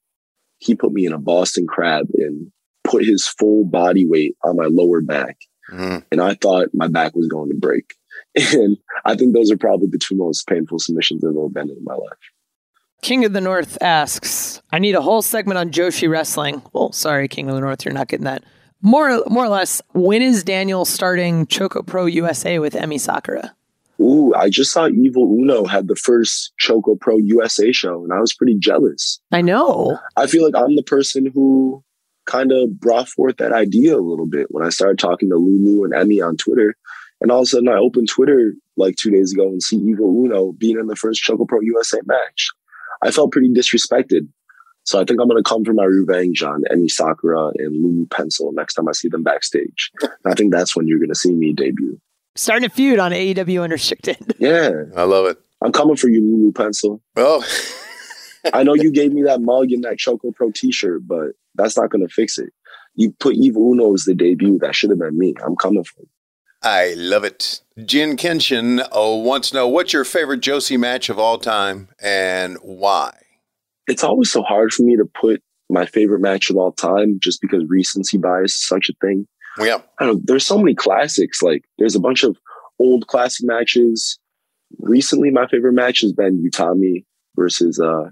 [0.60, 2.52] he put me in a Boston crab and
[2.86, 5.38] put his full body weight on my lower back.
[5.72, 6.06] Mm.
[6.12, 7.94] And I thought my back was going to break.
[8.54, 11.78] And I think those are probably the two most painful submissions I've ever been in,
[11.78, 12.18] in my life.
[13.02, 16.62] King of the North asks, I need a whole segment on Joshi wrestling.
[16.72, 18.44] Well, sorry, King of the North, you're not getting that.
[18.82, 23.54] More, more or less, when is Daniel starting Choco Pro USA with Emi Sakura?
[24.00, 28.20] Ooh, I just saw Evil Uno had the first Choco Pro USA show, and I
[28.20, 29.20] was pretty jealous.
[29.32, 30.00] I know.
[30.15, 31.84] I feel like I'm the person who
[32.26, 35.84] kind of brought forth that idea a little bit when I started talking to Lulu
[35.84, 36.76] and Emi on Twitter.
[37.20, 40.08] And all of a sudden, I opened Twitter like two days ago and see Evil
[40.08, 42.52] Uno being in the first Choco Pro USA match.
[43.02, 44.30] I felt pretty disrespected.
[44.84, 48.08] So I think I'm going to come for my revenge on Emi Sakura and Lulu
[48.08, 49.92] Pencil next time I see them backstage.
[50.26, 52.00] I think that's when you're going to see me debut.
[52.36, 54.18] Starting a feud on AEW Unrestricted.
[54.39, 54.86] Yeah.
[54.96, 55.38] I love it.
[55.62, 57.02] I'm coming for you, Lulu Pencil.
[57.15, 57.46] Oh.
[58.54, 61.89] I know you gave me that mug and that Choco Pro t-shirt, but that's not
[61.89, 62.54] going to fix it.
[62.96, 64.58] You put Evil Uno as the debut.
[64.60, 65.36] That should have been me.
[65.46, 66.08] I'm coming for you.
[66.62, 67.62] I love it.
[67.86, 72.58] Jin Kenshin oh, wants to know what's your favorite Joshi match of all time and
[72.62, 73.13] why?
[73.89, 77.41] It's always so hard for me to put my favorite match of all time just
[77.41, 79.28] because recency bias is such a thing.
[79.60, 79.80] Yeah.
[79.99, 80.21] I don't know.
[80.23, 81.41] There's so many classics.
[81.41, 82.38] Like there's a bunch of
[82.80, 84.19] old classic matches.
[84.80, 88.10] Recently, my favorite match has been Utami versus uh,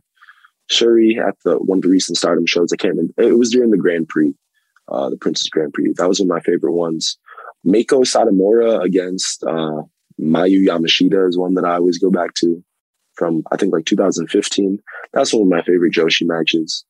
[0.71, 2.73] Syuri at the one of the recent Stardom shows.
[2.73, 3.13] I can't remember.
[3.17, 4.33] It was during the Grand Prix,
[4.87, 5.93] uh, the Princess Grand Prix.
[5.97, 7.17] That was one of my favorite ones.
[7.65, 9.83] Meiko Satomura against uh,
[10.19, 12.63] Mayu Yamashita is one that I always go back to
[13.17, 14.79] from, I think, like 2015.
[15.13, 16.85] That's one of my favorite Joshi matches.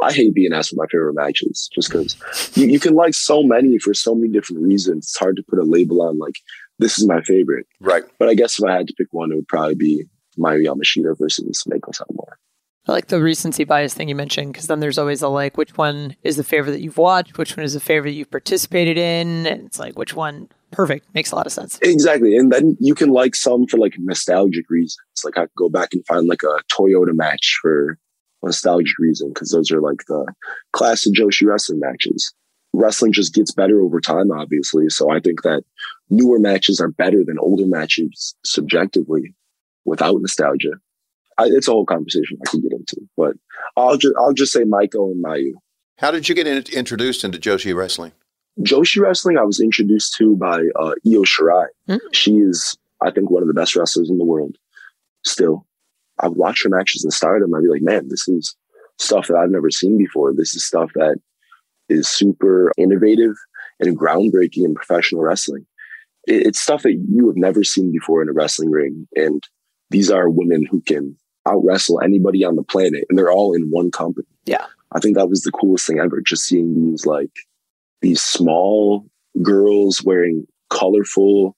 [0.00, 2.16] I hate being asked for my favorite matches just because
[2.56, 5.06] you, you, can like so many for so many different reasons.
[5.06, 6.36] It's hard to put a label on like,
[6.78, 7.66] this is my favorite.
[7.80, 8.04] Right.
[8.18, 10.04] But I guess if I had to pick one, it would probably be
[10.38, 12.36] Mayu Yamashita versus Meiko Satomura.
[12.86, 15.76] I like the recency bias thing you mentioned because then there's always a like, which
[15.76, 17.36] one is the favorite that you've watched?
[17.36, 19.46] Which one is the favorite you've participated in?
[19.46, 20.48] And it's like, which one?
[20.70, 21.06] Perfect.
[21.14, 21.78] Makes a lot of sense.
[21.82, 22.36] Exactly.
[22.36, 24.98] And then you can like some for like nostalgic reasons.
[25.24, 27.98] Like I could go back and find like a Toyota match for
[28.42, 30.26] nostalgic reason because those are like the
[30.72, 32.32] classic Joshi wrestling matches.
[32.74, 34.88] Wrestling just gets better over time, obviously.
[34.90, 35.64] So I think that
[36.10, 39.34] newer matches are better than older matches subjectively
[39.84, 40.72] without nostalgia.
[41.38, 43.36] I, it's a whole conversation I could get into, but
[43.76, 45.52] I'll just I'll just say Meiko and Mayu.
[45.98, 48.12] How did you get in, introduced into Joshi wrestling?
[48.60, 51.66] Joshi wrestling, I was introduced to by uh, Io Shirai.
[51.88, 52.00] Mm.
[52.12, 54.56] She is, I think, one of the best wrestlers in the world.
[55.24, 55.66] Still,
[56.18, 57.54] I would watch her matches in Stardom.
[57.54, 58.56] I'd be like, man, this is
[58.98, 60.32] stuff that I've never seen before.
[60.34, 61.18] This is stuff that
[61.88, 63.34] is super innovative
[63.80, 65.66] and groundbreaking in professional wrestling.
[66.26, 69.42] It, it's stuff that you have never seen before in a wrestling ring, and
[69.90, 71.16] these are women who can
[71.46, 74.26] out wrestle anybody on the planet, and they're all in one company.
[74.44, 74.66] Yeah.
[74.92, 76.20] I think that was the coolest thing ever.
[76.20, 77.30] Just seeing these like
[78.00, 79.06] these small
[79.42, 81.56] girls wearing colorful,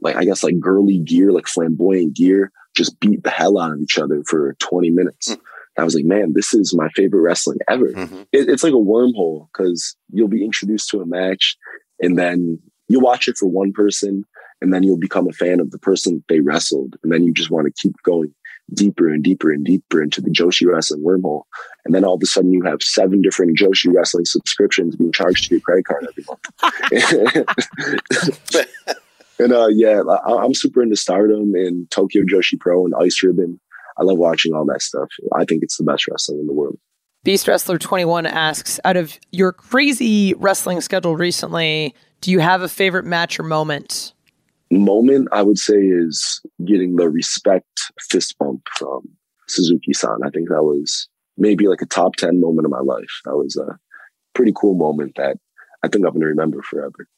[0.00, 3.80] like I guess like girly gear, like flamboyant gear, just beat the hell out of
[3.80, 5.28] each other for 20 minutes.
[5.28, 5.40] Mm.
[5.78, 7.88] I was like, man, this is my favorite wrestling ever.
[7.88, 8.26] Mhm.
[8.32, 11.56] It, it's like a wormhole because you'll be introduced to a match
[12.00, 14.24] and then you'll watch it for one person
[14.60, 16.96] and then you'll become a fan of the person they wrestled.
[17.02, 18.34] And then you just want to keep going
[18.72, 21.42] deeper and deeper and deeper into the Joshi wrestling wormhole.
[21.84, 25.48] And then all of a sudden you have seven different Joshi wrestling subscriptions being charged
[25.48, 26.40] to your credit card every month.
[29.38, 33.60] and uh, yeah, I, I'm super into Stardom and Tokyo Joshi Pro and Ice Ribbon.
[33.98, 35.08] I love watching all that stuff.
[35.34, 36.78] I think it's the best wrestling in the world.
[37.24, 42.68] Beast Wrestler 21 asks Out of your crazy wrestling schedule recently, do you have a
[42.68, 44.11] favorite match or moment?
[44.72, 47.66] Moment I would say is getting the respect
[48.10, 49.02] fist bump from
[49.48, 50.18] Suzuki san.
[50.24, 53.20] I think that was maybe like a top 10 moment of my life.
[53.24, 53.78] That was a
[54.34, 55.36] pretty cool moment that
[55.82, 57.08] I think I'm going to remember forever.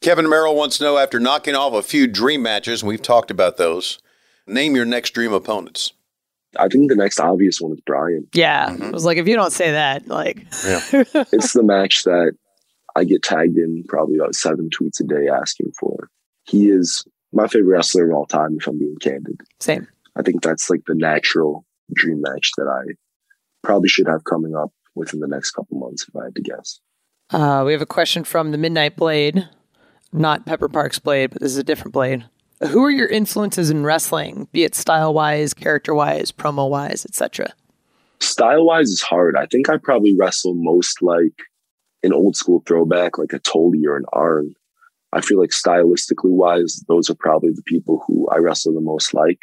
[0.00, 3.30] Kevin Merrill wants to know after knocking off a few dream matches, and we've talked
[3.30, 3.98] about those,
[4.46, 5.92] name your next dream opponents.
[6.58, 8.26] I think the next obvious one is Brian.
[8.34, 8.70] Yeah.
[8.70, 8.88] Mhm.
[8.88, 10.80] I was like, if you don't say that, like, yeah.
[11.32, 12.32] It's the match that
[12.96, 16.09] I get tagged in probably about seven tweets a day asking for.
[16.50, 19.40] He is my favorite wrestler of all time, if I'm being candid.
[19.60, 19.86] same.
[20.16, 22.94] I think that's like the natural dream match that I
[23.62, 26.80] probably should have coming up within the next couple months, if I had to guess.
[27.30, 29.48] Uh, we have a question from the Midnight Blade,
[30.12, 32.24] not Pepper Parks Blade, but this is a different Blade.
[32.68, 37.54] Who are your influences in wrestling, be it style wise, character wise, promo wise, etc.?
[38.18, 39.36] Style wise is hard.
[39.36, 41.44] I think I probably wrestle most like
[42.02, 44.56] an old school throwback, like a Tully or an Arn.
[45.12, 49.12] I feel like stylistically wise, those are probably the people who I wrestle the most
[49.12, 49.38] like.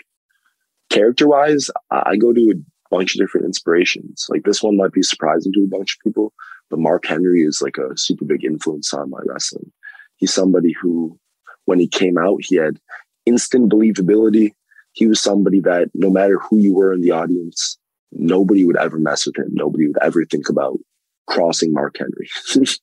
[0.89, 4.25] Character wise, I go to a bunch of different inspirations.
[4.29, 6.33] Like this one might be surprising to a bunch of people,
[6.69, 9.71] but Mark Henry is like a super big influence on my wrestling.
[10.15, 11.19] He's somebody who,
[11.65, 12.79] when he came out, he had
[13.25, 14.53] instant believability.
[14.93, 17.77] He was somebody that no matter who you were in the audience,
[18.11, 19.49] nobody would ever mess with him.
[19.51, 20.79] Nobody would ever think about
[21.27, 22.29] crossing Mark Henry.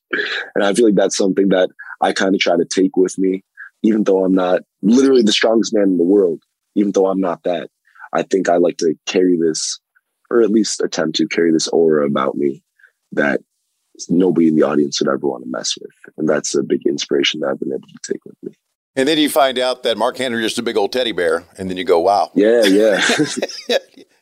[0.55, 1.69] and I feel like that's something that
[2.01, 3.43] I kind of try to take with me,
[3.83, 6.43] even though I'm not literally the strongest man in the world,
[6.75, 7.69] even though I'm not that.
[8.13, 9.79] I think I like to carry this,
[10.29, 12.63] or at least attempt to carry this aura about me
[13.11, 13.41] that
[14.09, 15.91] nobody in the audience would ever want to mess with.
[16.17, 18.53] And that's a big inspiration that I've been able to take with me.
[18.95, 21.43] And then you find out that Mark Henry is just a big old teddy bear,
[21.57, 22.31] and then you go, wow.
[22.33, 23.01] Yeah, yeah.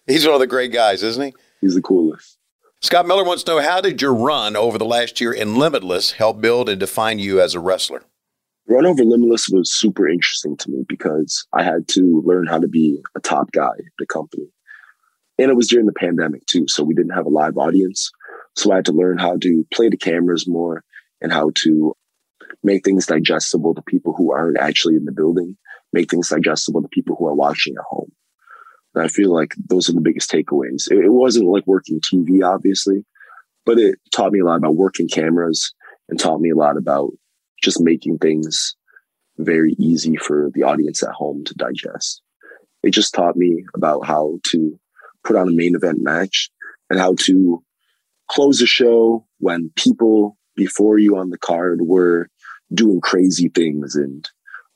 [0.08, 1.34] He's one of the great guys, isn't he?
[1.62, 2.38] He's the coolest.
[2.84, 6.12] Scott Miller wants to know how did your run over the last year in Limitless
[6.12, 8.04] help build and define you as a wrestler?
[8.68, 12.68] Run Over Limitless was super interesting to me because I had to learn how to
[12.68, 14.48] be a top guy at the company.
[15.40, 16.68] And it was during the pandemic too.
[16.68, 18.12] So we didn't have a live audience.
[18.58, 20.84] So I had to learn how to play the cameras more
[21.22, 21.96] and how to
[22.64, 25.58] make things digestible to people who aren't actually in the building,
[25.94, 28.12] make things digestible to people who are watching at home.
[28.96, 30.92] I feel like those are the biggest takeaways.
[30.92, 33.06] It, it wasn't like working TV, obviously,
[33.66, 35.74] but it taught me a lot about working cameras
[36.10, 37.12] and taught me a lot about
[37.62, 38.76] just making things
[39.38, 42.22] very easy for the audience at home to digest.
[42.84, 44.80] It just taught me about how to
[45.24, 46.50] put on a main event match
[46.90, 47.64] and how to
[48.30, 52.28] close a show when people before you on the card were
[52.74, 54.30] doing crazy things and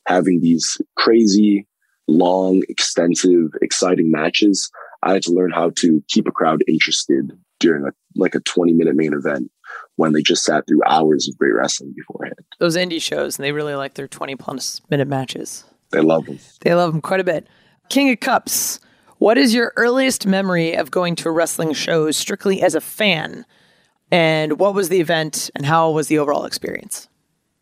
[0.06, 1.66] having these crazy,
[2.08, 4.70] long, extensive, exciting matches.
[5.02, 8.72] I had to learn how to keep a crowd interested during a like a 20
[8.72, 9.50] minute main event
[9.96, 12.38] when they just sat through hours of great wrestling beforehand.
[12.58, 15.64] Those indie shows, and they really like their 20 plus minute matches.
[15.90, 16.38] They love them.
[16.60, 17.46] They love them quite a bit.
[17.88, 18.80] King of Cups,
[19.18, 23.44] what is your earliest memory of going to a wrestling show strictly as a fan?
[24.10, 27.08] And what was the event and how was the overall experience?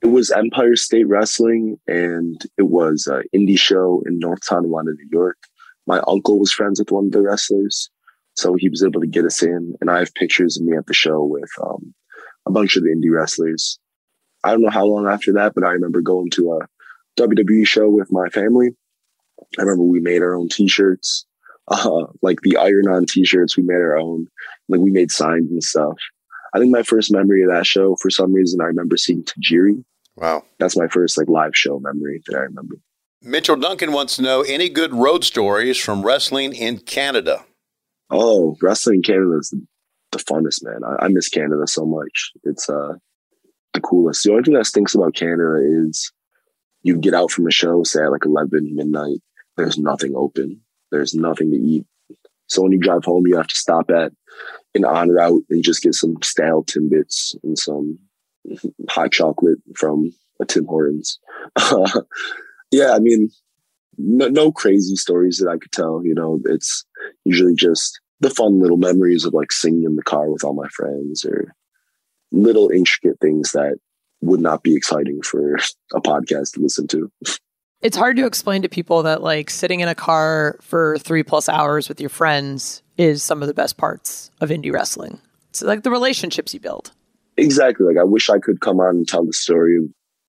[0.03, 5.09] It was Empire State Wrestling and it was an indie show in North Tonawanda, New
[5.11, 5.39] York.
[5.87, 7.91] My uncle was friends with one of the wrestlers,
[8.35, 9.75] so he was able to get us in.
[9.81, 11.95] And I have pictures of me at the show with um,
[12.47, 13.79] a bunch of the indie wrestlers.
[14.45, 17.89] I don't know how long after that, but I remember going to a WWE show
[17.89, 18.71] with my family.
[19.59, 21.27] I remember we made our own T-shirts,
[21.69, 23.57] uh, like the iron-on T-shirts.
[23.57, 24.27] We made our own,
[24.69, 25.97] like we made signs and stuff.
[26.57, 29.85] I think my first memory of that show, for some reason, I remember seeing Tajiri.
[30.17, 30.43] Wow.
[30.59, 32.77] That's my first like live show memory that I remember.
[33.21, 37.45] Mitchell Duncan wants to know any good road stories from wrestling in Canada.
[38.09, 39.67] Oh, wrestling in Canada is the,
[40.13, 40.81] the funnest, man.
[40.83, 42.33] I, I, miss Canada so much.
[42.45, 42.95] It's uh
[43.75, 44.25] the coolest.
[44.25, 46.11] The only thing that stinks about Canada is
[46.83, 49.19] you get out from a show, say at like 11 midnight,
[49.59, 50.63] there's nothing open.
[50.91, 51.85] There's nothing to eat.
[52.47, 54.13] So when you drive home, you have to stop at
[54.77, 57.99] an ONroute and just get some stale Timbits and some
[58.89, 61.19] hot chocolate from a Tim Hortons.
[62.71, 63.31] yeah, I mean,
[63.99, 66.03] no, no crazy stories that I could tell.
[66.05, 66.85] You know, it's
[67.25, 70.69] usually just the fun little memories of like singing in the car with all my
[70.69, 71.55] friends or
[72.33, 73.79] little intricate things that
[74.23, 75.57] would not be exciting for
[75.95, 77.11] a podcast to listen to.
[77.83, 81.49] It's hard to explain to people that like sitting in a car for three plus
[81.49, 85.19] hours with your friends is some of the best parts of indie wrestling.
[85.51, 86.93] It's like the relationships you build.
[87.37, 87.87] Exactly.
[87.87, 89.85] Like I wish I could come on and tell the story of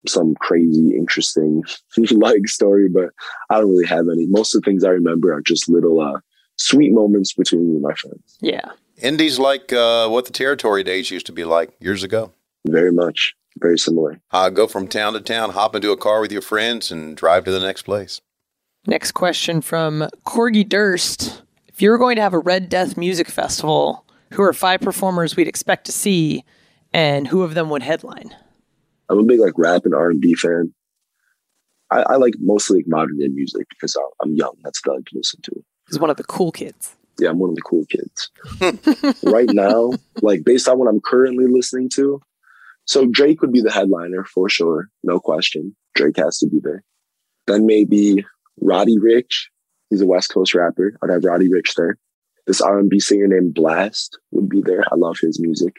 [0.07, 1.63] some crazy, interesting
[2.11, 3.09] like story, but
[3.49, 4.25] I don't really have any.
[4.27, 6.19] Most of the things I remember are just little uh,
[6.57, 8.37] sweet moments between me and my friends.
[8.41, 8.71] Yeah.
[8.97, 12.31] Indies like uh, what the territory days used to be like years ago.
[12.65, 13.35] Very much.
[13.59, 14.19] Very similar.
[14.31, 17.45] Uh, go from town to town, hop into a car with your friends, and drive
[17.45, 18.21] to the next place.
[18.85, 21.41] Next question from Corgi Durst.
[21.77, 24.03] If you were going to have a Red Death music festival,
[24.33, 26.43] who are five performers we'd expect to see,
[26.91, 28.35] and who of them would headline?
[29.09, 30.73] I'm a big like rap and R and B fan.
[31.91, 34.55] I, I, like mostly like modern day music because I'm young.
[34.63, 35.63] That's what I like to listen to.
[35.87, 36.95] He's one of the cool kids.
[37.19, 39.21] Yeah, I'm one of the cool kids.
[39.31, 39.91] right now,
[40.23, 42.19] like based on what I'm currently listening to,
[42.85, 45.75] so Drake would be the headliner for sure, no question.
[45.93, 46.83] Drake has to be there.
[47.45, 48.25] Then maybe
[48.59, 49.45] Roddy Ricch.
[49.89, 50.97] He's a West Coast rapper.
[51.01, 51.97] I'd have Roddy Ricch there.
[52.45, 54.83] This R&B singer named Blxst would be there.
[54.91, 55.75] I love his music.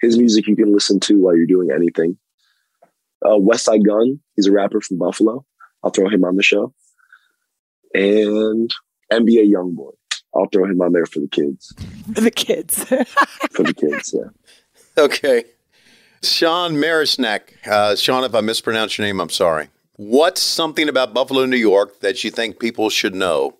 [0.00, 2.16] His music you can listen to while you're doing anything.
[3.24, 4.20] Uh, Westside Gun.
[4.36, 5.44] He's a rapper from Buffalo.
[5.82, 6.72] I'll throw him on the show.
[7.94, 8.72] And
[9.12, 9.92] NBA YoungBoy.
[10.34, 11.74] I'll throw him on there for the kids.
[12.14, 12.84] For the kids.
[13.50, 15.02] for the kids, yeah.
[15.02, 15.44] Okay.
[16.22, 17.40] Sean Marisnak.
[17.66, 19.68] Uh, Sean, if I mispronounce your name, I'm sorry.
[19.96, 23.58] What's something about Buffalo, New York that you think people should know?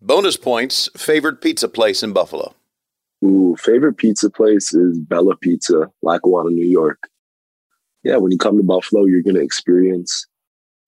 [0.00, 2.54] Bonus points, favorite pizza place in Buffalo?
[3.24, 6.98] Ooh, favorite pizza place is Bella Pizza, Lackawanna, New York.
[8.04, 10.24] Yeah, when you come to Buffalo, you're going to experience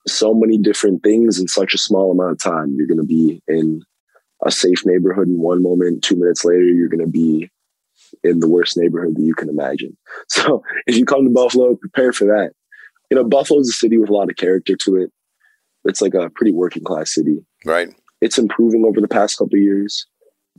[0.06, 2.76] so many different things in such a small amount of time.
[2.76, 3.82] You're going to be in
[4.44, 7.50] a safe neighborhood in one moment, two minutes later, you're going to be
[8.22, 9.96] in the worst neighborhood that you can imagine.
[10.28, 12.52] So if you come to Buffalo, prepare for that.
[13.14, 15.12] You know, Buffalo is a city with a lot of character to it.
[15.84, 17.46] It's like a pretty working class city.
[17.64, 17.94] Right.
[18.20, 20.04] It's improving over the past couple years.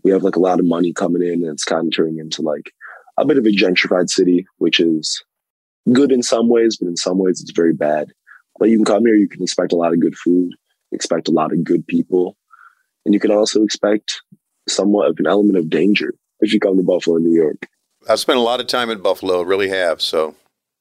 [0.06, 2.42] We have like a lot of money coming in and it's kind of turning into
[2.42, 2.72] like
[3.18, 5.22] a bit of a gentrified city, which is
[5.92, 8.14] good in some ways, but in some ways it's very bad.
[8.58, 10.54] But you can come here, you can expect a lot of good food,
[10.94, 12.38] expect a lot of good people,
[13.04, 14.22] and you can also expect
[14.70, 17.68] somewhat of an element of danger if you come to Buffalo, New York.
[18.08, 20.02] I've spent a lot of time in Buffalo, really have.
[20.02, 20.36] So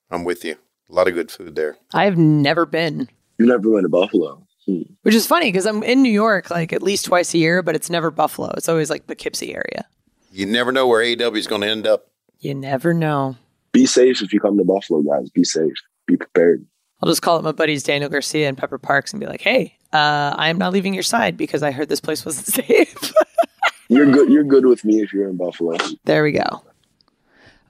[0.08, 0.54] I'm with you.
[0.90, 1.76] A lot of good food there.
[1.92, 3.08] I've never been.
[3.38, 4.46] You never went to Buffalo.
[4.66, 4.82] Hmm.
[5.02, 7.74] Which is funny because I'm in New York like at least twice a year, but
[7.74, 8.50] it's never Buffalo.
[8.56, 9.86] It's always like the Poughkeepsie area.
[10.32, 12.08] You never know where AEW is going to end up.
[12.40, 13.36] You never know.
[13.72, 15.30] Be safe if you come to Buffalo, guys.
[15.30, 15.74] Be safe.
[16.06, 16.64] Be prepared.
[17.02, 19.76] I'll just call up my buddies Daniel Garcia and Pepper Parks and be like, "Hey,
[19.92, 23.12] uh, I am not leaving your side because I heard this place wasn't safe."
[23.88, 24.30] you're good.
[24.30, 25.76] You're good with me if you're in Buffalo.
[26.04, 26.62] There we go.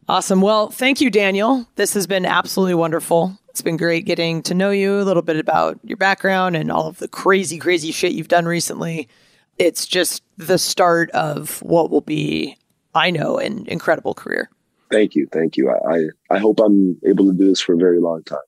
[0.09, 0.41] Awesome.
[0.41, 1.67] Well, thank you, Daniel.
[1.77, 3.39] This has been absolutely wonderful.
[3.49, 6.89] It's been great getting to know you a little bit about your background and all
[6.89, 9.09] of the crazy, crazy shit you've done recently.
[9.57, 12.59] It's just the start of what will be,
[12.95, 14.51] I know, an incredible career.
[14.91, 15.27] Thank you.
[15.33, 15.71] Thank you.
[15.71, 18.39] I, I hope I'm able to do this for a very long time.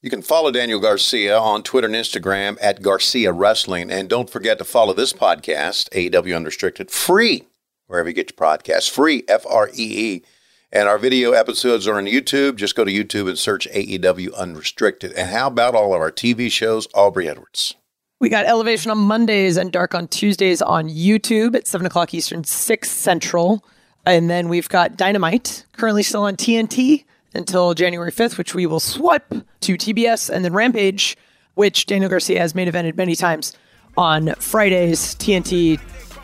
[0.00, 3.90] You can follow Daniel Garcia on Twitter and Instagram at Garcia Wrestling.
[3.90, 7.46] And don't forget to follow this podcast, AEW Unrestricted, free
[7.88, 8.88] wherever you get your podcasts.
[8.88, 9.72] Free, F R E
[10.14, 10.22] E.
[10.70, 12.56] And our video episodes are on YouTube.
[12.56, 15.12] Just go to YouTube and search AEW Unrestricted.
[15.12, 16.86] And how about all of our TV shows?
[16.92, 17.74] Aubrey Edwards.
[18.20, 22.44] We got Elevation on Mondays and Dark on Tuesdays on YouTube at 7 o'clock Eastern,
[22.44, 23.64] 6 Central.
[24.04, 27.04] And then we've got Dynamite, currently still on TNT
[27.34, 31.16] until January 5th, which we will swipe to TBS, and then Rampage,
[31.54, 33.56] which Daniel Garcia has main evented many times
[33.96, 35.14] on Fridays.
[35.14, 35.80] TNT,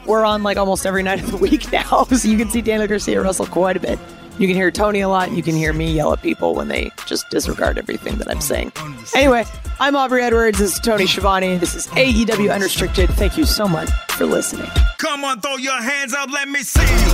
[0.06, 2.88] we're on like almost every night of the week now, so you can see Daniel
[2.88, 3.98] Garcia wrestle quite a bit.
[4.36, 5.30] You can hear Tony a lot.
[5.30, 8.72] You can hear me yell at people when they just disregard everything that I'm saying.
[9.14, 9.44] Anyway,
[9.78, 10.58] I'm Aubrey Edwards.
[10.58, 11.56] This is Tony Schiavone.
[11.58, 13.10] This is AEW Unrestricted.
[13.10, 14.68] Thank you so much for listening.
[14.98, 17.12] Come on, throw your hands up, let me see you.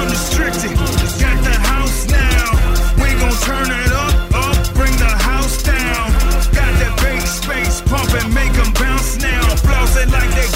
[0.00, 0.76] Unrestricted,
[1.20, 3.02] got the house now.
[3.02, 6.10] We gon' turn it up, up, bring the house down.
[6.56, 9.56] Got that big space pumping, make them bounce now.
[9.56, 10.46] Floss it like they